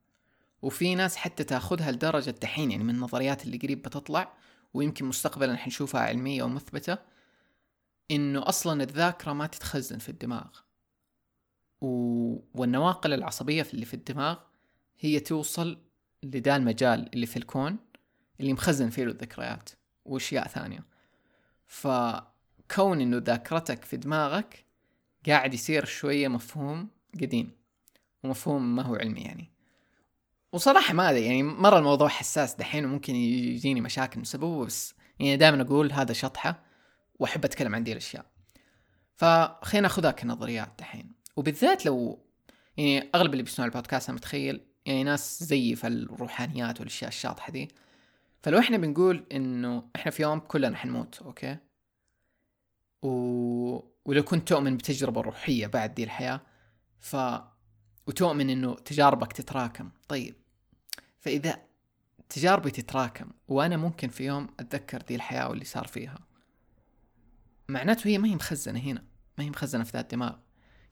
[0.62, 4.32] وفي ناس حتى تاخذها لدرجة دحين يعني من النظريات اللي قريب بتطلع
[4.74, 6.98] ويمكن مستقبلا حنشوفها علمية ومثبتة
[8.10, 10.48] إنه أصلا الذاكرة ما تتخزن في الدماغ.
[11.80, 11.86] و...
[12.54, 14.38] والنواقل العصبية في اللي في الدماغ
[14.98, 15.78] هي توصل
[16.22, 17.76] لدا المجال اللي في الكون
[18.40, 19.70] اللي مخزن فيه الذكريات
[20.04, 20.84] وأشياء ثانية.
[22.68, 24.64] فكون إنه ذاكرتك في دماغك
[25.26, 27.50] قاعد يصير شوية مفهوم قديم.
[28.24, 29.50] ومفهوم ما هو علمي يعني.
[30.52, 35.62] وصراحة ما أدري يعني مرة الموضوع حساس دحين وممكن يجيني مشاكل بسببه بس يعني دائما
[35.62, 36.62] أقول هذا شطحة
[37.18, 38.26] وأحب أتكلم عن دي الأشياء.
[39.14, 41.12] فخلينا ناخذها كنظريات دحين.
[41.36, 42.24] وبالذات لو
[42.76, 47.68] يعني أغلب اللي بيسمعوا البودكاست أنا متخيل يعني ناس زيي في الروحانيات والأشياء الشاطحة دي.
[48.42, 51.56] فلو إحنا بنقول إنه إحنا في يوم كلنا حنموت أوكي؟
[53.06, 53.92] و...
[54.04, 56.40] ولو كنت تؤمن بتجربة روحية بعد دي الحياة
[56.98, 57.16] ف
[58.06, 59.90] وتؤمن إنه تجاربك تتراكم.
[60.08, 60.34] طيب
[61.18, 61.62] فإذا
[62.28, 66.18] تجاربي تتراكم وأنا ممكن في يوم أتذكر دي الحياة واللي صار فيها
[67.68, 69.04] معناته هي ما هي مخزنة هنا
[69.38, 70.36] ما هي مخزنة في ذات الدماغ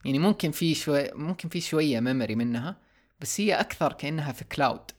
[0.05, 2.77] يعني ممكن في شوي ممكن في شوية memory منها
[3.19, 4.91] بس هي أكثر كأنها في cloud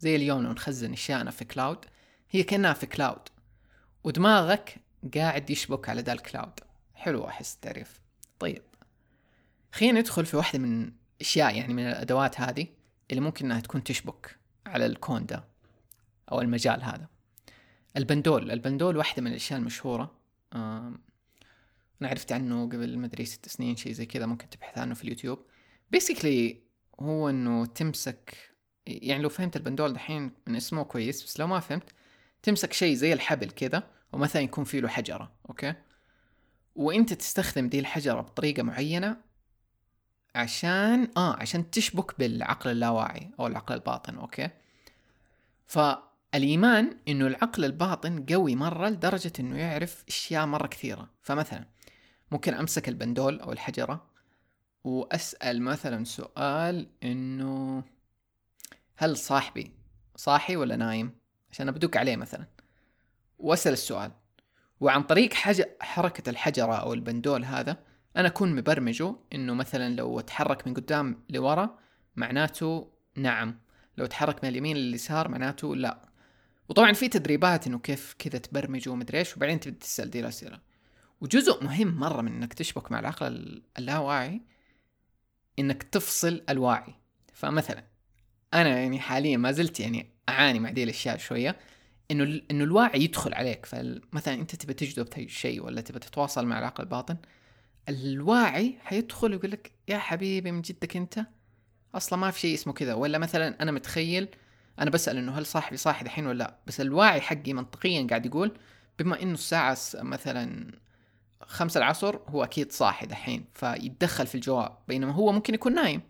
[0.00, 1.84] زي اليوم لو نخزن إشياءنا في cloud
[2.30, 3.28] هي كأنها في cloud
[4.04, 4.80] ودماغك
[5.14, 6.60] قاعد يشبك على ذا ال cloud
[6.94, 8.00] حلو احس التعريف
[8.38, 8.62] طيب.
[9.72, 12.66] خلينا ندخل في واحدة من أشياء يعني من الأدوات هذه
[13.10, 15.44] اللي ممكن إنها تكون تشبك على الكون ده
[16.32, 17.08] أو المجال هذا.
[17.96, 18.50] البندول.
[18.50, 20.14] البندول واحدة من الأشياء المشهورة.
[20.52, 20.98] أنا
[22.02, 25.38] عرفت عنه قبل مدري ست سنين شيء زي كذا ممكن تبحث عنه في اليوتيوب.
[25.90, 26.62] basically
[27.00, 28.36] هو إنه تمسك
[28.86, 31.90] يعني لو فهمت البندول دحين من اسمه كويس بس لو ما فهمت
[32.42, 33.90] تمسك شيء زي الحبل كذا.
[34.12, 35.74] ومثلا يكون فيه له حجرة أوكي؟
[36.76, 39.16] وأنت تستخدم دي الحجرة بطريقة معينة
[40.34, 44.48] عشان آه عشان تشبك بالعقل اللاواعي أو العقل الباطن أوكي؟
[45.66, 51.10] فالإيمان إنه العقل الباطن قوي مرة لدرجة إنه يعرف أشياء مرة كثيرة.
[51.22, 51.64] فمثلا
[52.30, 54.06] ممكن أمسك البندول أو الحجرة
[54.84, 57.84] وأسأل مثلا سؤال إنه
[58.96, 59.72] هل صاحبي
[60.16, 61.10] صاحي ولا نايم؟
[61.50, 62.46] عشان بدق عليه مثلا.
[63.38, 64.12] وأسأل السؤال.
[64.80, 67.76] وعن طريق حاجة حركة الحجرة أو البندول هذا
[68.16, 71.78] أنا أكون مبرمجه إنه مثلا لو تحرك من قدام لورا
[72.16, 73.58] معناته نعم
[73.96, 76.08] لو تحرك من اليمين لليسار معناته لا.
[76.68, 80.60] وطبعا في تدريبات إنه كيف كذا تبرمجه ومدري إيش وبعدين تبدأ تسأل دي الأسئلة
[81.20, 84.40] وجزء مهم مرة من إنك تشبك مع العقل اللاواعي
[85.58, 86.94] إنك تفصل الواعي.
[87.34, 87.84] فمثلا
[88.54, 91.56] أنا يعني حاليا ما زلت يعني أعاني مع دي الأشياء شوية.
[92.10, 93.66] إنه إنه الواعي يدخل عليك.
[93.66, 97.16] فمثلا أنت تبى تجذب شيء ولا تبى تتواصل مع العقل الباطن
[97.88, 101.26] الواعي حيدخل ويقول لك يا حبيبي من جدك أنت؟
[101.94, 102.94] أصلا ما في شيء اسمه كذا.
[102.94, 104.28] ولا مثلا أنا متخيل
[104.78, 108.58] أنا بسأل إنه هل صاحبي صاحي دحين ولا لا؟ بس الواعي حقي منطقيا قاعد يقول
[108.98, 110.74] بما إنه الساعة مثلا
[111.42, 114.78] خمسة العصر هو أكيد صاحي دحين فيتدخل في الجواب.
[114.88, 116.02] بينما هو ممكن يكون نايم.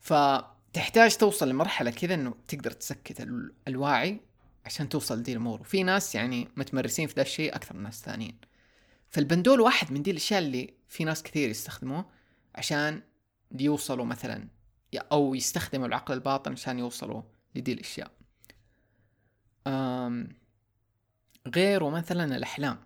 [0.00, 3.28] فتحتاج توصل لمرحلة كذا إنه تقدر تسكت
[3.68, 4.20] الواعي
[4.68, 5.60] عشان توصل دي الأمور.
[5.60, 8.38] وفي ناس يعني متمرسين في ذا الشيء أكثر من ناس ثانيين.
[9.10, 12.06] فالبندول واحد من دي الأشياء اللي في ناس كثير يستخدموه
[12.54, 13.02] عشان
[13.60, 14.48] يوصلوا مثلا
[15.12, 17.22] أو يستخدموا العقل الباطن عشان يوصلوا
[17.54, 18.10] لدي الأشياء.
[21.46, 22.78] غيره مثلا الأحلام.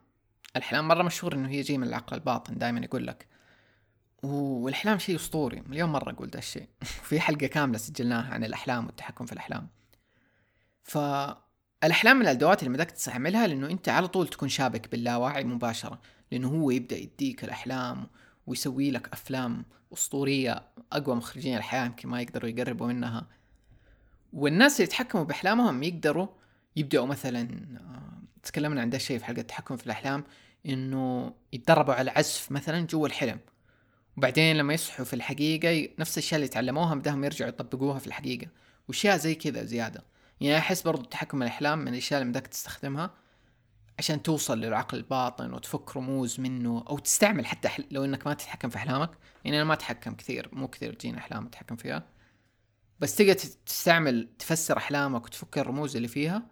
[0.56, 3.26] الأحلام مرة مشهور إنه هي جاي من العقل الباطن دائما يقول لك.
[4.22, 5.62] والأحلام شيء أسطوري.
[5.66, 6.68] مليون مرة أقول ده الشيء.
[7.08, 9.68] في حلقة كاملة سجلناها عن الأحلام والتحكم في الأحلام.
[10.82, 10.98] ف
[11.84, 16.00] الأحلام من الأدوات اللي بدك تستعملها لأنه أنت على طول تكون شابك باللاواعي مباشرة
[16.32, 18.06] لأنه هو يبدأ يديك الأحلام
[18.46, 23.26] ويسوي لك أفلام أسطورية أقوى مخرجين الحياة يمكن ما يقدروا يقربوا منها.
[24.32, 26.26] والناس اللي يتحكموا بأحلامهم يقدروا
[26.76, 27.40] يبدأوا مثلا
[27.80, 30.24] آه، تكلمنا عن ده الشيء في حلقة التحكم في الأحلام
[30.66, 33.38] إنه يتدربوا على العزف مثلا جوا الحلم.
[34.16, 38.46] وبعدين لما يصحوا في الحقيقة نفس الاشياء اللي تعلموها بدهم يرجعوا يطبقوها في الحقيقة.
[38.88, 40.04] وأشياء زي كذا زيادة.
[40.42, 43.10] يعني أحس برضو التحكم الأحلام من الأشياء اللي بدك تستخدمها
[43.98, 47.84] عشان توصل للعقل الباطن وتفك رموز منه أو تستعمل حتى حل...
[47.90, 49.10] لو إنك ما تتحكم في أحلامك.
[49.44, 52.06] يعني أنا ما أتحكم كثير مو كثير تجيني أحلام أتحكم فيها.
[53.00, 53.34] بس تقدر
[53.66, 56.42] تستعمل تفسر أحلامك وتفك الرموز اللي فيها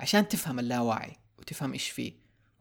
[0.00, 2.12] عشان تفهم اللاواعي وتفهم إيش فيه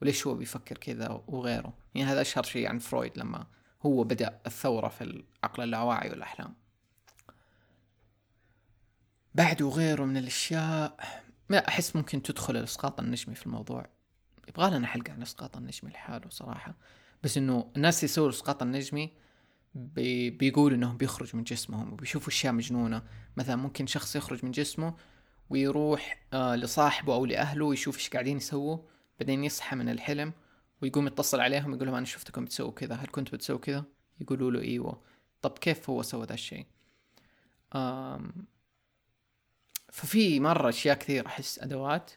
[0.02, 1.74] وليش هو بيفكر كذا وغيره.
[1.96, 3.48] يعني هذا أشهر شيء عن فرويد لما
[3.86, 6.61] هو بدأ الثورة في العقل اللاواعي والأحلام.
[9.36, 10.98] بعد وغيره من الأشياء
[11.50, 13.90] ما أحس ممكن تدخل الإسقاط النجمي في الموضوع.
[14.50, 16.76] يبغى لنا حلقة عن الاسقاط النجمي لحاله صراحة.
[17.24, 19.12] بس إنه الناس يسووا الإسقاط النجمي
[19.76, 23.04] بي بيقولوا إنهم بيخرج من جسمهم وبيشوفوا أشياء مجنونة.
[23.38, 24.96] مثلا ممكن شخص يخرج من جسمه
[25.50, 28.78] ويروح آه لصاحبه أو لأهله ويشوف إيش قاعدين يسووا.
[29.20, 30.34] بعدين يصحى من الحلم
[30.82, 33.84] ويقوم يتصل عليهم يقول لهم أنا شفتكم بتسووا كذا هل كنتوا بتسووا كذا؟
[34.22, 35.02] يقولوا له إيوه.
[35.42, 36.66] طب كيف هو سوى ذا الشيء؟
[39.92, 42.12] ففي مرة أشياء كثير أحس أدوات.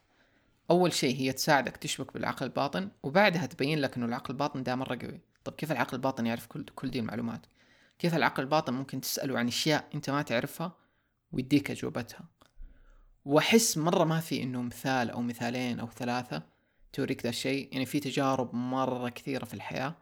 [0.71, 4.99] أول شيء هي تساعدك تشبك بالعقل الباطن وبعدها تبين لك إنه العقل الباطن ده مرة
[5.03, 7.47] قوي طب كيف العقل الباطن يعرف كل كل دي المعلومات؟
[7.99, 10.73] كيف العقل الباطن ممكن تسأله عن أشياء أنت ما تعرفها
[11.33, 12.25] ويديك أجوبتها؟
[13.25, 16.43] وأحس مرة ما في إنه مثال أو مثالين أو ثلاثة
[16.93, 17.69] توريك ذا الشيء.
[17.73, 19.95] يعني في تجارب مرة كثيرة في الحياة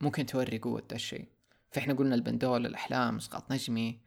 [0.00, 1.28] ممكن توري قوة ذا الشيء.
[1.70, 3.98] فإحنا قلنا البندول الأحلام إسقاط نجمي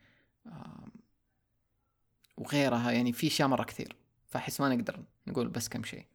[2.38, 3.96] وغيرها يعني في أشياء مرة كثير
[4.28, 6.06] فأحس ما نقدر نقول بس كم شيء.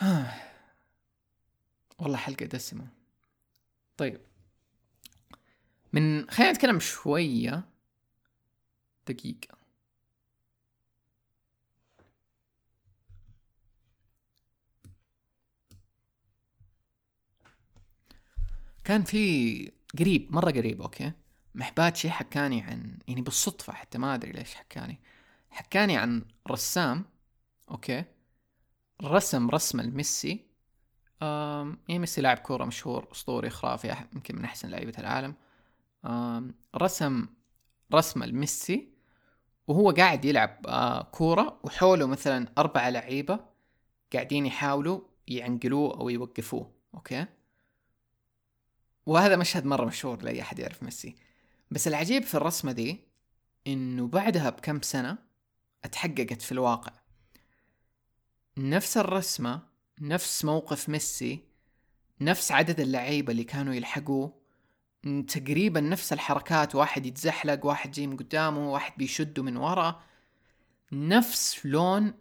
[1.98, 2.88] والله حلقة دسمة.
[3.96, 4.20] طيب.
[5.92, 7.64] من خلينا نتكلم شوية
[9.08, 9.60] دقيقة.
[18.84, 21.12] كان في قريب مرة قريب أوكي؟
[21.54, 25.00] محباتشي حكاني عن يعني بالصدفة حتى ما أدري ليش حكاني.
[25.50, 27.04] حكاني عن رسام
[27.70, 28.04] أوكي؟
[29.04, 30.46] رسم رسم الميسي.
[31.22, 35.34] آم يعني ميسي لاعب كورة مشهور أسطوري خرافي يمكن من أحسن لعيبة العالم.
[36.76, 37.26] رسم
[37.94, 38.88] رسم الميسي
[39.66, 43.40] وهو قاعد يلعب آه كورة وحوله مثلا أربعة لعيبة
[44.12, 47.26] قاعدين يحاولوا يعرقلوه أو يوقفوه أوكي؟
[49.06, 51.16] وهذا مشهد مرة مشهور لأي أحد يعرف ميسي.
[51.70, 53.00] بس العجيب في الرسمة دي
[53.66, 55.18] إنه بعدها بكم سنة
[55.84, 56.92] اتحققت في الواقع.
[58.58, 59.62] نفس الرسمة
[60.00, 61.44] نفس موقف ميسي
[62.20, 64.40] نفس عدد اللعيبة اللي كانوا يلحقوه
[65.28, 70.02] تقريبا نفس الحركات واحد يتزحلق واحد جاي من قدامه واحد بيشده من ورا
[70.92, 72.14] نفس لون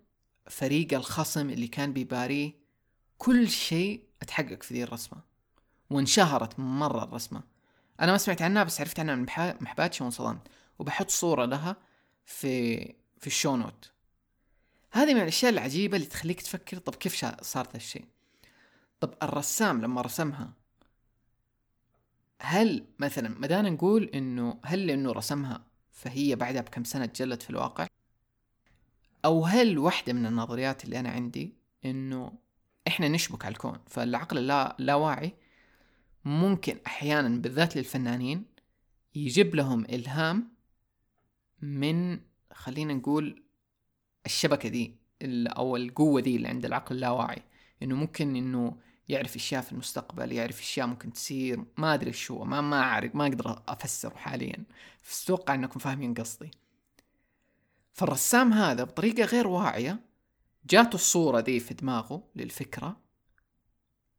[0.50, 2.54] فريق الخصم اللي كان بيباريه.
[3.18, 5.22] كل شيء اتحقق في ذي الرسمة
[5.90, 7.44] وانشهرت مرة الرسمة.
[8.02, 9.26] أنا ما سمعت عنها بس عرفت عنها من
[9.62, 10.48] محباتي وانصدمت
[10.80, 11.76] وبحط صورة لها
[12.26, 12.78] في
[13.18, 13.92] في ال show note.
[14.92, 18.06] هذه من الأشياء العجيبة اللي تخليك تفكر طب كيف صار ذا الشيء
[19.00, 20.54] طب الرسام لما رسمها
[22.42, 27.88] هل مثلا مدانا نقول إنه هل لأنه رسمها فهي بعدها بكم سنة تجلت في الواقع؟
[29.26, 31.54] أو هل واحدة من النظريات اللي أنا عندي
[31.86, 32.34] إنه
[32.88, 35.34] إحنا نشبك على الكون فالعقل اللا اللاواعي
[36.30, 38.46] ممكن أحيانا بالذات للفنانين
[39.16, 40.54] يجيب لهم إلهام
[41.62, 42.20] من
[42.54, 43.44] خلينا نقول
[44.26, 44.96] الشبكة دي
[45.48, 47.42] أو القوة دي اللي عند العقل اللاواعي.
[47.84, 48.78] إنه ممكن إنه
[49.10, 53.28] يعرف أشياء في المستقبل يعرف أشياء ممكن تصير ما أدري شو ما ما أعرف ما
[53.28, 54.64] أقدر أفسره حاليا.
[55.04, 56.52] بس أتوقع إنكم فاهمين قصدي.
[57.94, 60.00] فالرسام هذا بطريقة غير واعية
[60.66, 62.98] جاته الصورة دي في دماغه للفكرة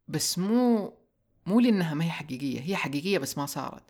[0.09, 1.00] بس مو
[1.51, 3.83] مو لأنها ما هي حقيقية هي حقيقية بس ما صارت.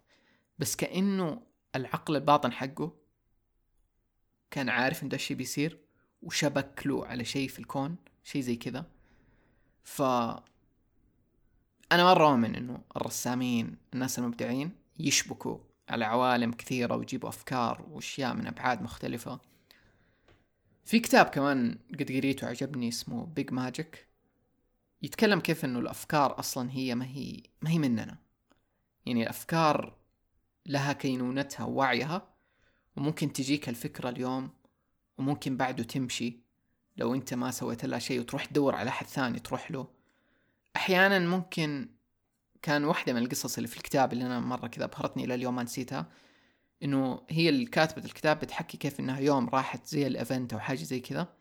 [0.59, 1.43] بس كأنه
[1.77, 2.93] العقل الباطن حقه
[4.51, 5.79] كان عارف إن ده الشي بيصير
[6.23, 8.87] وشبك له على شيء في الكون شيء زي كذا.
[9.85, 10.03] ف
[11.93, 18.47] أنا مرة اؤمن إنه الرسامين الناس المبدعين يشبكوا على عوالم كثيرة ويجيبوا أفكار وأشياء من
[18.47, 19.41] أبعاد مختلفة.
[20.85, 24.10] في كتاب كمان قد قريته عجبني اسمه Big Magic
[25.03, 28.19] يتكلم كيف إنه الأفكار أصلا هي ما هي ما هي مننا.
[29.07, 29.97] يعني الأفكار
[30.67, 32.29] لها كينونتها ووعيها
[32.97, 34.51] وممكن تجيك الفكرة اليوم
[35.19, 36.41] وممكن بعده تمشي.
[36.97, 39.89] لو أنت ما سويت لها شيء وتروح تدور على أحد ثاني تروح له.
[40.77, 41.89] أحيانا ممكن
[42.63, 45.63] كان واحدة من القصص اللي في الكتاب اللي أنا مرة كذا أبهرتني إلى اليوم ما
[45.63, 46.07] نسيتها
[46.83, 51.01] إنه هي اللي كاتبة الكتاب بتحكي كيف إنها يوم راحت زي الإيفنت أو حاجة زي
[51.01, 51.40] كذا.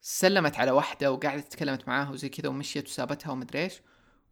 [0.00, 3.80] سلمت على واحدة وقعدت تكلمت معاها وزي كذا ومشيت وسابتها ومدري إيش.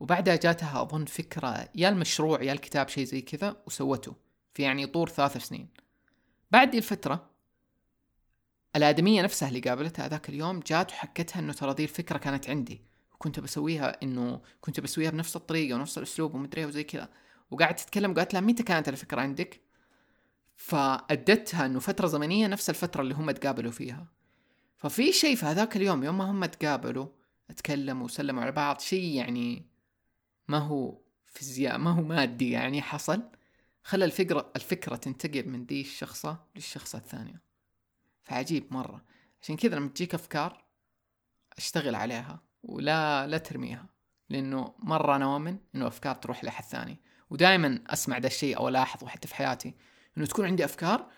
[0.00, 4.16] وبعدها جاتها أظن فكرة يا المشروع يا الكتاب شيء زي كذا وسوته
[4.54, 5.68] في يعني طور ثلاث سنين.
[6.50, 7.30] بعد دي الفترة
[8.76, 12.82] الآدمية نفسها اللي قابلتها ذاك اليوم جات وحكتها إنه ترى دي الفكرة كانت عندي.
[13.14, 17.08] وكنت بسويها إنه كنت بسويها بنفس الطريقة ونفس الأسلوب ومدري وزي كذا.
[17.50, 19.60] وقعدت تتكلم وقالت لها متى كانت الفكرة عندك؟
[20.56, 24.15] فأدتها إنه فترة زمنية نفس الفترة اللي هم تقابلوا فيها.
[24.76, 27.06] ففي شيء في هذاك اليوم يوم ما هم تقابلوا
[27.56, 29.66] تكلموا وسلموا على بعض شيء يعني
[30.48, 33.22] ما هو فيزياء ما هو مادي يعني حصل
[33.82, 37.42] خلى الفكرة الفكرة تنتقل من دي الشخصة للشخصة الثانية.
[38.22, 39.04] فعجيب مرة.
[39.42, 40.64] عشان كذا لما تجيك أفكار
[41.58, 43.86] أشتغل عليها ولا لا ترميها
[44.28, 47.00] لأنه مرة أنا أؤمن إنه أفكار تروح لأحد ثاني.
[47.30, 49.74] ودائما أسمع ده الشيء أو ألاحظه حتى في حياتي.
[50.18, 51.10] إنه تكون عندي أفكار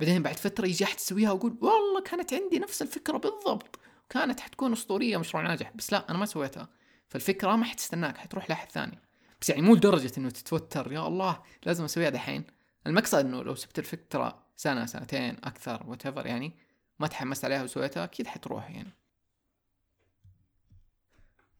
[0.00, 3.78] بعدين بعد فترة يجي أحد يسويها ويقول والله كانت عندي نفس الفكرة بالضبط.
[4.10, 6.68] كانت حتكون أسطورية مشروع ناجح بس لا أنا ما سويتها.
[7.08, 8.98] فالفكرة ما حتستناك حتروح لأحد ثاني.
[9.40, 12.44] بس يعني مو لدرجة إنه تتوتر يا الله لازم أسويها دحين.
[12.86, 16.52] المقصد إنه لو سبت الفكرة سنة سنتين أكثر وات يعني
[16.98, 18.92] ما تحمست عليها وسويتها أكيد حتروح يعني.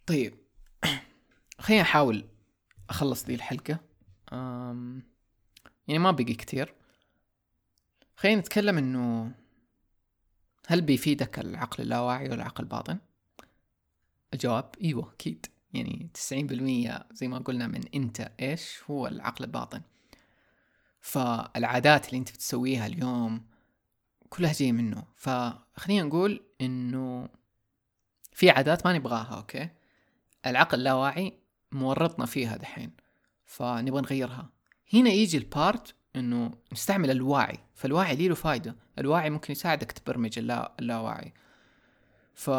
[0.06, 0.34] طيب.
[1.60, 2.28] خليني أحاول
[2.90, 3.78] أخلص ذي الحلقة.
[4.32, 5.02] أم...
[5.88, 6.74] يعني ما بقي كتير.
[8.16, 9.32] خلينا نتكلم إنه
[10.66, 12.98] هل بيفيدك العقل اللاواعي ولا العقل الباطن؟
[14.34, 15.46] الجواب إيوه أكيد.
[15.74, 19.82] يعني تسعين بالمية زي ما قلنا من أنت إيش هو العقل الباطن.
[21.00, 23.46] فالعادات اللي أنت بتسويها اليوم
[24.28, 25.04] كلها جاية منه.
[25.16, 27.28] فخلينا نقول إنه
[28.32, 29.68] في عادات ما نبغاها أوكي؟
[30.46, 31.38] العقل اللاواعي
[31.72, 32.92] مورطنا فيها دحين
[33.44, 34.50] فنبغى نغيرها.
[34.94, 40.38] هنا يجي ال part إنه نستعمل الوعي فالوعي ليه له فايدة؟ الوعي ممكن يساعدك تبرمج
[40.38, 40.72] اللا...
[40.80, 41.32] اللاواعي
[42.34, 42.50] ف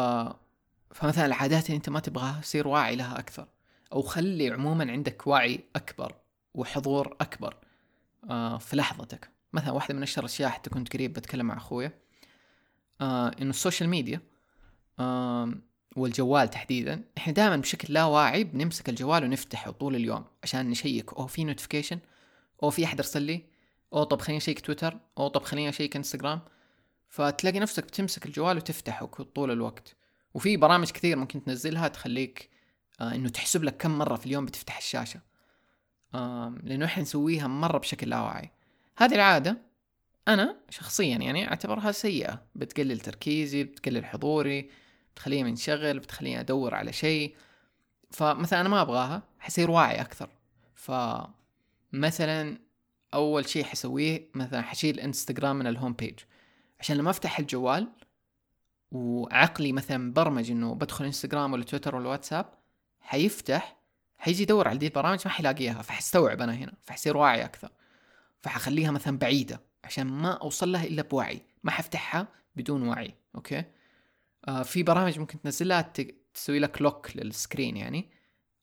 [0.94, 3.48] فمثلا العادات اللي أنت ما تبغاها صير واعي لها أكثر
[3.92, 6.14] أو خلي عموما عندك وعي أكبر
[6.54, 7.56] وحضور أكبر
[8.30, 9.30] آه في لحظتك.
[9.52, 11.92] مثلا واحدة من أشهر الأشياء حتى كنت قريب بتكلم مع أخويا
[13.00, 14.20] آه إنه ال social media
[14.98, 15.52] آه
[15.96, 21.12] والجوال تحديدا إحنا دائما بشكل لا واعي بنمسك الجوال ونفتحه طول اليوم عشان نشيك.
[21.14, 21.98] أو في notification
[22.62, 23.44] أو في أحد ارسل لي
[23.92, 26.40] أو طب خليني أشيك تويتر أو طب خليني أشيك إنستغرام.
[27.08, 29.96] فتلاقي نفسك بتمسك الجوال وتفتحه طول الوقت.
[30.34, 32.50] وفي برامج كثير ممكن تنزلها تخليك
[33.00, 35.20] آه إنه تحسب لك كم مرة في اليوم بتفتح الشاشة.
[36.14, 38.50] آه لأنه إحنا نسويها مرة بشكل لا واعي.
[38.96, 39.58] هذه العادة
[40.28, 42.42] أنا شخصيا يعني أعتبرها سيئة.
[42.54, 44.70] بتقلل تركيزي بتقلل حضوري
[45.14, 47.36] بتخليني منشغل بتخليني أدور على شيء.
[48.10, 50.28] فمثلا أنا ما أبغاها حصير واعي أكثر.
[51.92, 52.58] فمثلا
[53.14, 56.18] أول شيء حسويه مثلا حشيل إنستغرام من الهوم بيج
[56.80, 57.88] عشان لما أفتح الجوال
[58.90, 62.46] وعقلي مثلا برمج إنه بدخل إنستغرام ولا تويتر ولا واتساب
[63.00, 63.78] حيفتح
[64.18, 67.70] حيجي يدور على دي البرامج ما حيلاقيها فحستوعب أنا هنا فحصير واعي أكثر.
[68.40, 73.64] فحخليها مثلا بعيدة عشان ما أوصل لها إلا بوعي ما حفتحها بدون وعي أوكي؟
[74.48, 75.92] آه في برامج ممكن تنزلها
[76.34, 78.10] تسوي لك lock لل screen يعني.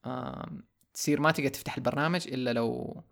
[0.06, 0.50] آه
[0.94, 3.04] تصير ما تقدر تفتح البرنامج إلا لو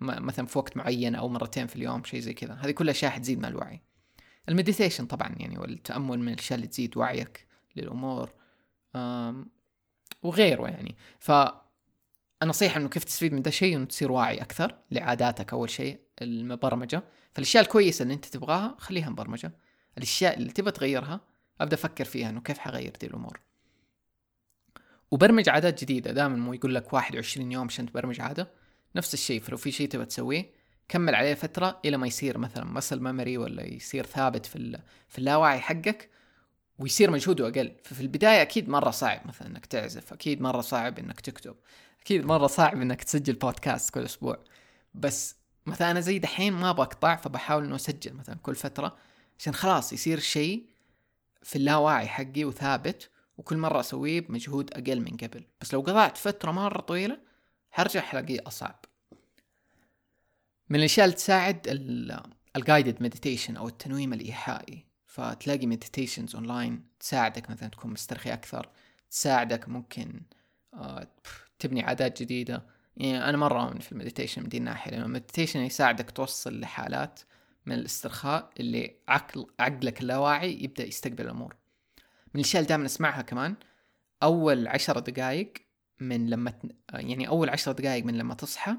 [0.00, 2.54] مثلا في وقت معين أو مرتين في اليوم شيء زي كذا.
[2.54, 3.82] هذه كلها اشياء حتزيد مع الوعي.
[4.48, 8.30] ال meditation طبعا يعني والتأمل من الأشياء اللي تزيد وعيك للأمور
[10.22, 10.96] وغيره يعني.
[11.18, 11.32] ف
[12.42, 17.02] النصيحة إنه كيف تستفيد من ذا الشيء إنه تصير واعي أكثر لعاداتك أول شيء المبرمجة.
[17.32, 19.52] فالأشياء الكويسة اللي أنت تبغاها خليها مبرمجة.
[19.98, 21.20] الأشياء اللي تبغى تغيرها
[21.60, 23.40] أبدأ أفكر فيها إنه كيف حغير دي الأمور.
[25.10, 26.12] وبرمج عادات جديدة.
[26.12, 28.63] دائما مو يقول لك 21 يوم عشان تبرمج عادة.
[28.96, 30.50] نفس الشيء فلو في شيء تبغى تسويه
[30.88, 34.78] كمل عليه فترة إلى ما يصير مثلا مسل ميموري ولا يصير ثابت في,
[35.08, 36.10] في اللاوعي حقك
[36.78, 37.72] ويصير مجهوده أقل.
[37.84, 41.54] ففي البداية أكيد مرة صعب مثلا إنك تعزف أكيد مرة صعب إنك تكتب
[42.02, 44.38] أكيد مرة صعب إنك تسجل بودكاست كل أسبوع.
[44.94, 45.36] بس
[45.66, 48.96] مثلا أنا زي دحين ما بقطع فبحاول إنه أسجل مثلا كل فترة
[49.38, 50.66] عشان خلاص يصير شيء
[51.42, 55.44] في اللاواعي حقي وثابت وكل مرة أسويه بمجهود أقل من قبل.
[55.60, 57.18] بس لو قطعت فترة مرة طويلة
[57.74, 58.84] حرجع حلاقيه أصعب.
[60.68, 61.66] من الأشياء اللي تساعد
[62.56, 68.68] ال guided meditation أو التنويم الإيحائي فتلاقي meditations online تساعدك مثلا تكون مسترخي أكثر
[69.10, 70.20] تساعدك ممكن
[70.74, 71.08] آه،
[71.58, 72.66] تبني عادات جديدة.
[72.96, 76.60] يعني أنا مرة أؤمن في ال meditation من دي الناحية لأنه ال meditation يساعدك توصل
[76.60, 77.20] لحالات
[77.66, 81.56] من الاسترخاء اللي عقل عقلك اللاواعي يبدأ يستقبل الأمور.
[82.34, 83.54] من الأشياء اللي دائما أسمعها كمان
[84.22, 85.52] أول عشر دقايق
[86.00, 86.62] من لما ت...
[86.92, 88.76] يعني أول عشر دقايق من لما تصحى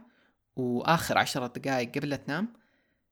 [0.55, 2.53] وآخر عشر دقايق قبل لا تنام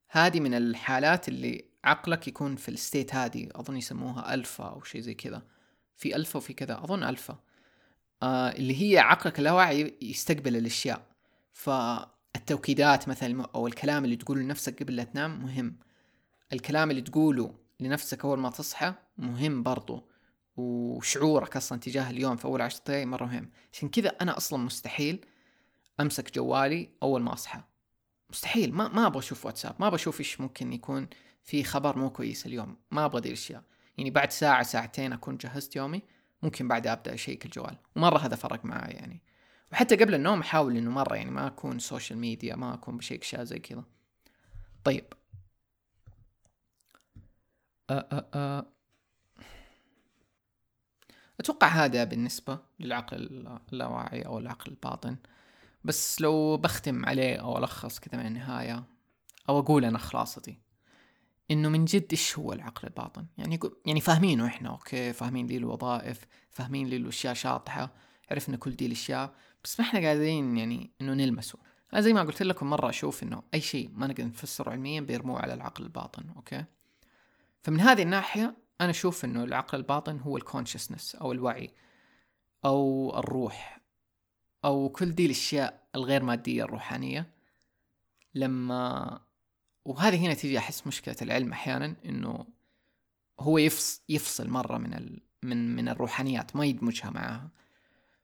[0.09, 5.13] هذه من الحالات اللي عقلك يكون في الستيت هذه أظن يسموها ألفا أو شيء زي
[5.13, 5.41] كذا.
[5.95, 7.39] في ألفا وفي كذا أظن ألفا.
[8.23, 11.05] آه اللي هي عقلك اللاواعي يستقبل الأشياء.
[11.51, 15.75] فالتوكيدات مثلا أو الكلام اللي تقوله لنفسك قبل لا تنام مهم.
[16.53, 20.03] الكلام اللي تقوله لنفسك أول ما تصحى مهم برضو.
[20.55, 23.51] وشعورك أصلا تجاه اليوم في أول عشر دقايق مرة مهم.
[23.73, 25.25] عشان كذا أنا أصلا مستحيل
[25.99, 27.61] أمسك جوالي أول ما أصحى.
[28.29, 28.73] مستحيل.
[28.73, 29.75] ما ما أبغى أشوف واتساب.
[29.79, 31.07] ما أبغى أشوف إيش ممكن يكون
[31.43, 32.77] في خبر مو كويس اليوم.
[32.91, 33.63] ما أبغى دي الأشياء.
[33.97, 36.01] يعني بعد ساعة ساعتين أكون جهزت يومي
[36.43, 37.77] ممكن بعدها أبدأ أشيك الجوال.
[37.95, 39.21] ومرة هذا فرق معي يعني.
[39.71, 43.43] وحتى قبل النوم أحاول إنه مرة يعني ما أكون social media ما أكون بشيك أشياء
[43.43, 43.83] زي كذا.
[44.83, 45.05] طيب.
[47.89, 48.72] أه أه أه.
[51.43, 53.17] أتوقع هذا بالنسبة للعقل
[53.73, 55.17] اللاواعي أو العقل الباطن.
[55.83, 58.83] بس لو بختم عليه أو ألخص كذا من النهاية
[59.49, 60.59] أو أقول أنا خلاصتي
[61.51, 66.27] إنه من جد إيش هو العقل الباطن؟ يعني يعني فاهمينه إحنا أوكي فاهمين لي الوظائف
[66.49, 67.93] فاهمين لي الأشياء شاطحة
[68.31, 69.33] عرفنا كل دي الأشياء
[69.63, 71.59] بس ما إحنا قادرين يعني إنه نلمسه.
[71.93, 75.39] أنا زي ما قلت لكم مرة أشوف إنه أي شيء ما نقدر نفسره علميا بيرموه
[75.39, 76.65] على العقل الباطن أوكي؟
[77.61, 81.71] فمن هذه الناحية أنا أشوف إنه العقل الباطن هو ال consciousness أو الوعي
[82.65, 83.79] أو الروح
[84.65, 87.33] أو كل دي الأشياء الغير مادية الروحانية.
[88.35, 89.19] لما
[89.85, 92.45] وهذه هنا تيجي أحس مشكلة العلم أحيانا إنه
[93.39, 97.49] هو يفصل يفصل مرة من ال من من الروحانيات ما يدمجها معها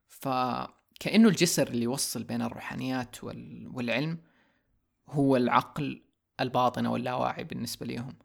[0.07, 4.17] فكأنه الجسر اللي يوصل بين الروحانيات وال والعلم
[5.09, 6.03] هو العقل
[6.39, 8.15] الباطن أو اللاواعي بالنسبة ليهم.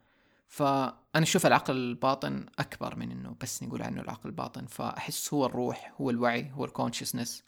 [0.47, 4.67] فأنا أشوف العقل الباطن أكبر من إنه بس نقول عنه العقل الباطن.
[4.67, 7.45] فأحس هو الروح هو الوعي هو الكونشسنس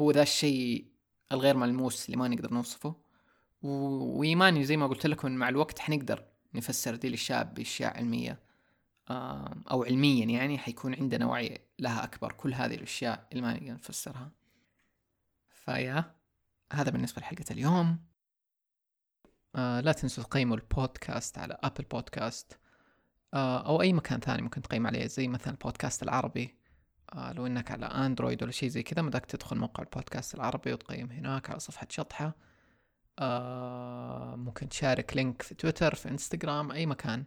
[0.00, 0.92] هو ذا الشيء
[1.32, 2.96] الغير ملموس اللي ما نقدر نوصفه.
[3.62, 6.24] وإيماني زي ما قلت لكم مع الوقت حنقدر
[6.54, 8.42] نفسر دي الأشياء بأشياء علمية.
[9.70, 12.32] أو علميا يعني حيكون عندنا وعي لها أكبر.
[12.32, 14.30] كل هذه الأشياء اللي ما نقدر نفسرها.
[15.48, 16.14] فيا
[16.72, 18.11] هذا بالنسبة لحلقة اليوم.
[19.56, 22.58] آه لا تنسوا تقيموا البودكاست على أبل بودكاست
[23.34, 26.56] آه أو أي مكان ثاني ممكن تقيم عليه زي مثلا البودكاست العربي.
[27.14, 31.10] آه لو إنك على أندرويد ولا شيء زي كذا بدك تدخل موقع البودكاست العربي وتقيم
[31.10, 32.36] هناك على صفحة شطحة.
[33.18, 37.24] آه ممكن تشارك link في تويتر في إنستغرام أي مكان.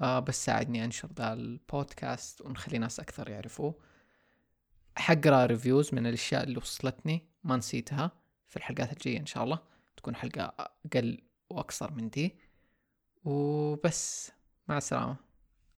[0.00, 3.74] آه بس ساعدني أنشر ذا البودكاست ونخلي ناس أكثر يعرفوه.
[4.96, 8.10] حقرا reviews من الأشياء اللي وصلتني ما نسيتها
[8.48, 9.58] في الحلقات الجاية إن شاء الله.
[9.96, 10.54] تكون حلقة
[10.86, 12.38] أقل وأقصر من دي.
[13.24, 14.32] وبس
[14.68, 15.27] مع السلامة.